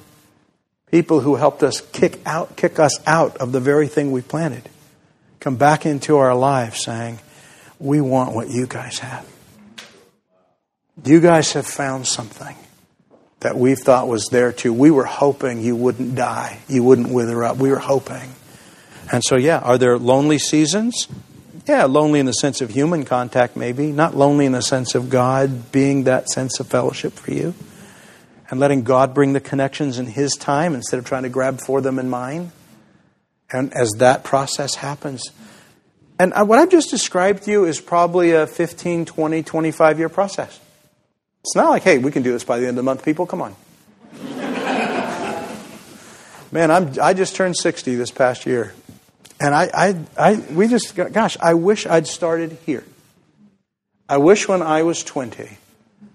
People 0.91 1.19
who 1.19 1.35
helped 1.35 1.63
us 1.63 1.81
kick 1.81 2.19
out 2.25 2.55
kick 2.55 2.79
us 2.79 2.99
out 3.07 3.37
of 3.37 3.51
the 3.51 3.59
very 3.59 3.87
thing 3.87 4.11
we 4.11 4.21
planted 4.21 4.69
come 5.39 5.55
back 5.55 5.85
into 5.85 6.17
our 6.17 6.33
lives 6.33 6.83
saying, 6.83 7.19
We 7.79 8.01
want 8.01 8.33
what 8.33 8.49
you 8.49 8.67
guys 8.67 8.99
have. 8.99 9.27
You 11.03 11.19
guys 11.19 11.53
have 11.53 11.67
found 11.67 12.07
something 12.07 12.55
that 13.41 13.57
we 13.57 13.75
thought 13.75 14.07
was 14.07 14.27
there 14.31 14.51
too. 14.51 14.73
We 14.73 14.91
were 14.91 15.05
hoping 15.05 15.61
you 15.61 15.75
wouldn't 15.75 16.15
die, 16.15 16.59
you 16.67 16.83
wouldn't 16.83 17.09
wither 17.09 17.43
up. 17.43 17.57
We 17.57 17.69
were 17.69 17.79
hoping. 17.79 18.31
And 19.11 19.21
so, 19.23 19.35
yeah, 19.35 19.59
are 19.59 19.77
there 19.77 19.97
lonely 19.97 20.39
seasons? 20.39 21.07
Yeah, 21.67 21.85
lonely 21.85 22.19
in 22.19 22.25
the 22.25 22.33
sense 22.33 22.61
of 22.61 22.71
human 22.71 23.05
contact, 23.05 23.55
maybe. 23.55 23.91
Not 23.91 24.15
lonely 24.15 24.45
in 24.45 24.51
the 24.51 24.61
sense 24.61 24.95
of 24.95 25.09
God 25.09 25.71
being 25.71 26.03
that 26.03 26.29
sense 26.29 26.59
of 26.59 26.67
fellowship 26.67 27.13
for 27.13 27.31
you. 27.31 27.53
And 28.49 28.59
letting 28.59 28.83
God 28.83 29.13
bring 29.13 29.33
the 29.33 29.39
connections 29.39 29.97
in 29.97 30.05
His 30.05 30.33
time 30.33 30.75
instead 30.75 30.99
of 30.99 31.05
trying 31.05 31.23
to 31.23 31.29
grab 31.29 31.59
for 31.59 31.81
them 31.81 31.97
in 31.97 32.09
mine. 32.09 32.51
And 33.51 33.73
as 33.73 33.91
that 33.97 34.23
process 34.23 34.75
happens, 34.75 35.31
and 36.17 36.33
what 36.47 36.59
I've 36.59 36.69
just 36.69 36.89
described 36.89 37.43
to 37.43 37.51
you 37.51 37.65
is 37.65 37.81
probably 37.81 38.31
a 38.31 38.47
15, 38.47 39.05
20, 39.05 39.43
25 39.43 39.99
year 39.99 40.09
process. 40.09 40.59
It's 41.43 41.55
not 41.55 41.69
like, 41.69 41.83
hey, 41.83 41.97
we 41.97 42.11
can 42.11 42.23
do 42.23 42.31
this 42.31 42.43
by 42.43 42.59
the 42.59 42.67
end 42.67 42.71
of 42.71 42.77
the 42.77 42.83
month, 42.83 43.03
people. 43.03 43.25
Come 43.25 43.41
on. 43.41 43.55
Man, 46.51 46.71
I'm, 46.71 46.93
I 47.01 47.13
just 47.13 47.35
turned 47.35 47.57
60 47.57 47.95
this 47.95 48.11
past 48.11 48.45
year. 48.45 48.73
And 49.39 49.53
I, 49.53 49.69
I, 49.73 50.05
I, 50.17 50.35
we 50.51 50.67
just, 50.67 50.95
gosh, 50.95 51.37
I 51.41 51.53
wish 51.53 51.85
I'd 51.85 52.07
started 52.07 52.57
here. 52.65 52.85
I 54.07 54.17
wish 54.17 54.47
when 54.47 54.61
I 54.61 54.83
was 54.83 55.03
20, 55.03 55.57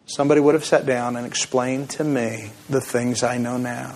somebody 0.07 0.41
would 0.41 0.55
have 0.55 0.65
sat 0.65 0.87
down 0.87 1.17
and 1.17 1.27
explained 1.27 1.91
to 1.91 2.05
me 2.05 2.53
the 2.69 2.81
things 2.81 3.23
I 3.23 3.37
know 3.37 3.59
now. 3.59 3.95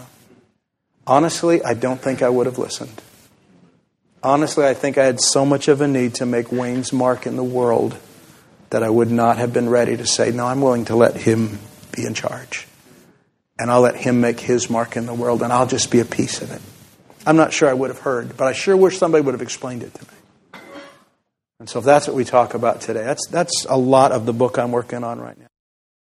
Honestly, 1.07 1.63
I 1.63 1.75
don't 1.75 2.01
think 2.01 2.21
I 2.23 2.29
would 2.29 2.47
have 2.47 2.59
listened. 2.59 3.01
Honestly, 4.25 4.65
I 4.65 4.73
think 4.73 4.97
I 4.97 5.05
had 5.05 5.21
so 5.21 5.45
much 5.45 5.69
of 5.69 5.83
a 5.83 5.87
need 5.87 6.15
to 6.15 6.27
make 6.27 6.51
Wayne's 6.51 6.95
mark 6.95 7.27
in 7.27 7.37
the 7.37 7.45
world 7.45 7.95
that 8.71 8.83
I 8.83 8.89
would 8.89 9.11
not 9.11 9.37
have 9.37 9.53
been 9.53 9.69
ready 9.69 9.99
to 9.99 10.07
say, 10.07 10.31
No, 10.31 10.47
I'm 10.47 10.63
willing 10.63 10.87
to 10.87 10.97
let 10.97 11.15
him 11.15 11.59
be 11.95 12.07
in 12.07 12.15
charge. 12.15 12.67
And 13.59 13.71
I'll 13.71 13.83
let 13.83 13.97
him 13.97 14.23
make 14.23 14.41
his 14.41 14.71
mark 14.71 14.97
in 14.97 15.05
the 15.05 15.15
world, 15.15 15.43
and 15.43 15.53
I'll 15.53 15.67
just 15.67 15.91
be 15.91 16.01
a 16.01 16.07
piece 16.07 16.41
of 16.41 16.51
it. 16.51 16.63
I'm 17.27 17.37
not 17.37 17.53
sure 17.53 17.69
I 17.69 17.75
would 17.75 17.91
have 17.91 18.01
heard, 18.01 18.37
but 18.37 18.47
I 18.47 18.53
sure 18.53 18.77
wish 18.77 18.99
somebody 18.99 19.23
would 19.23 19.35
have 19.35 19.43
explained 19.43 19.83
it 19.83 19.93
to 19.95 20.03
me. 20.03 20.61
And 21.61 21.69
so 21.69 21.79
if 21.79 21.85
that's 21.85 22.07
what 22.07 22.17
we 22.17 22.25
talk 22.25 22.55
about 22.55 22.81
today, 22.81 23.05
that's, 23.05 23.29
that's 23.29 23.67
a 23.69 23.77
lot 23.77 24.11
of 24.11 24.27
the 24.27 24.33
book 24.33 24.59
I'm 24.59 24.73
working 24.73 25.05
on 25.05 25.21
right 25.21 25.39
now. 25.39 25.44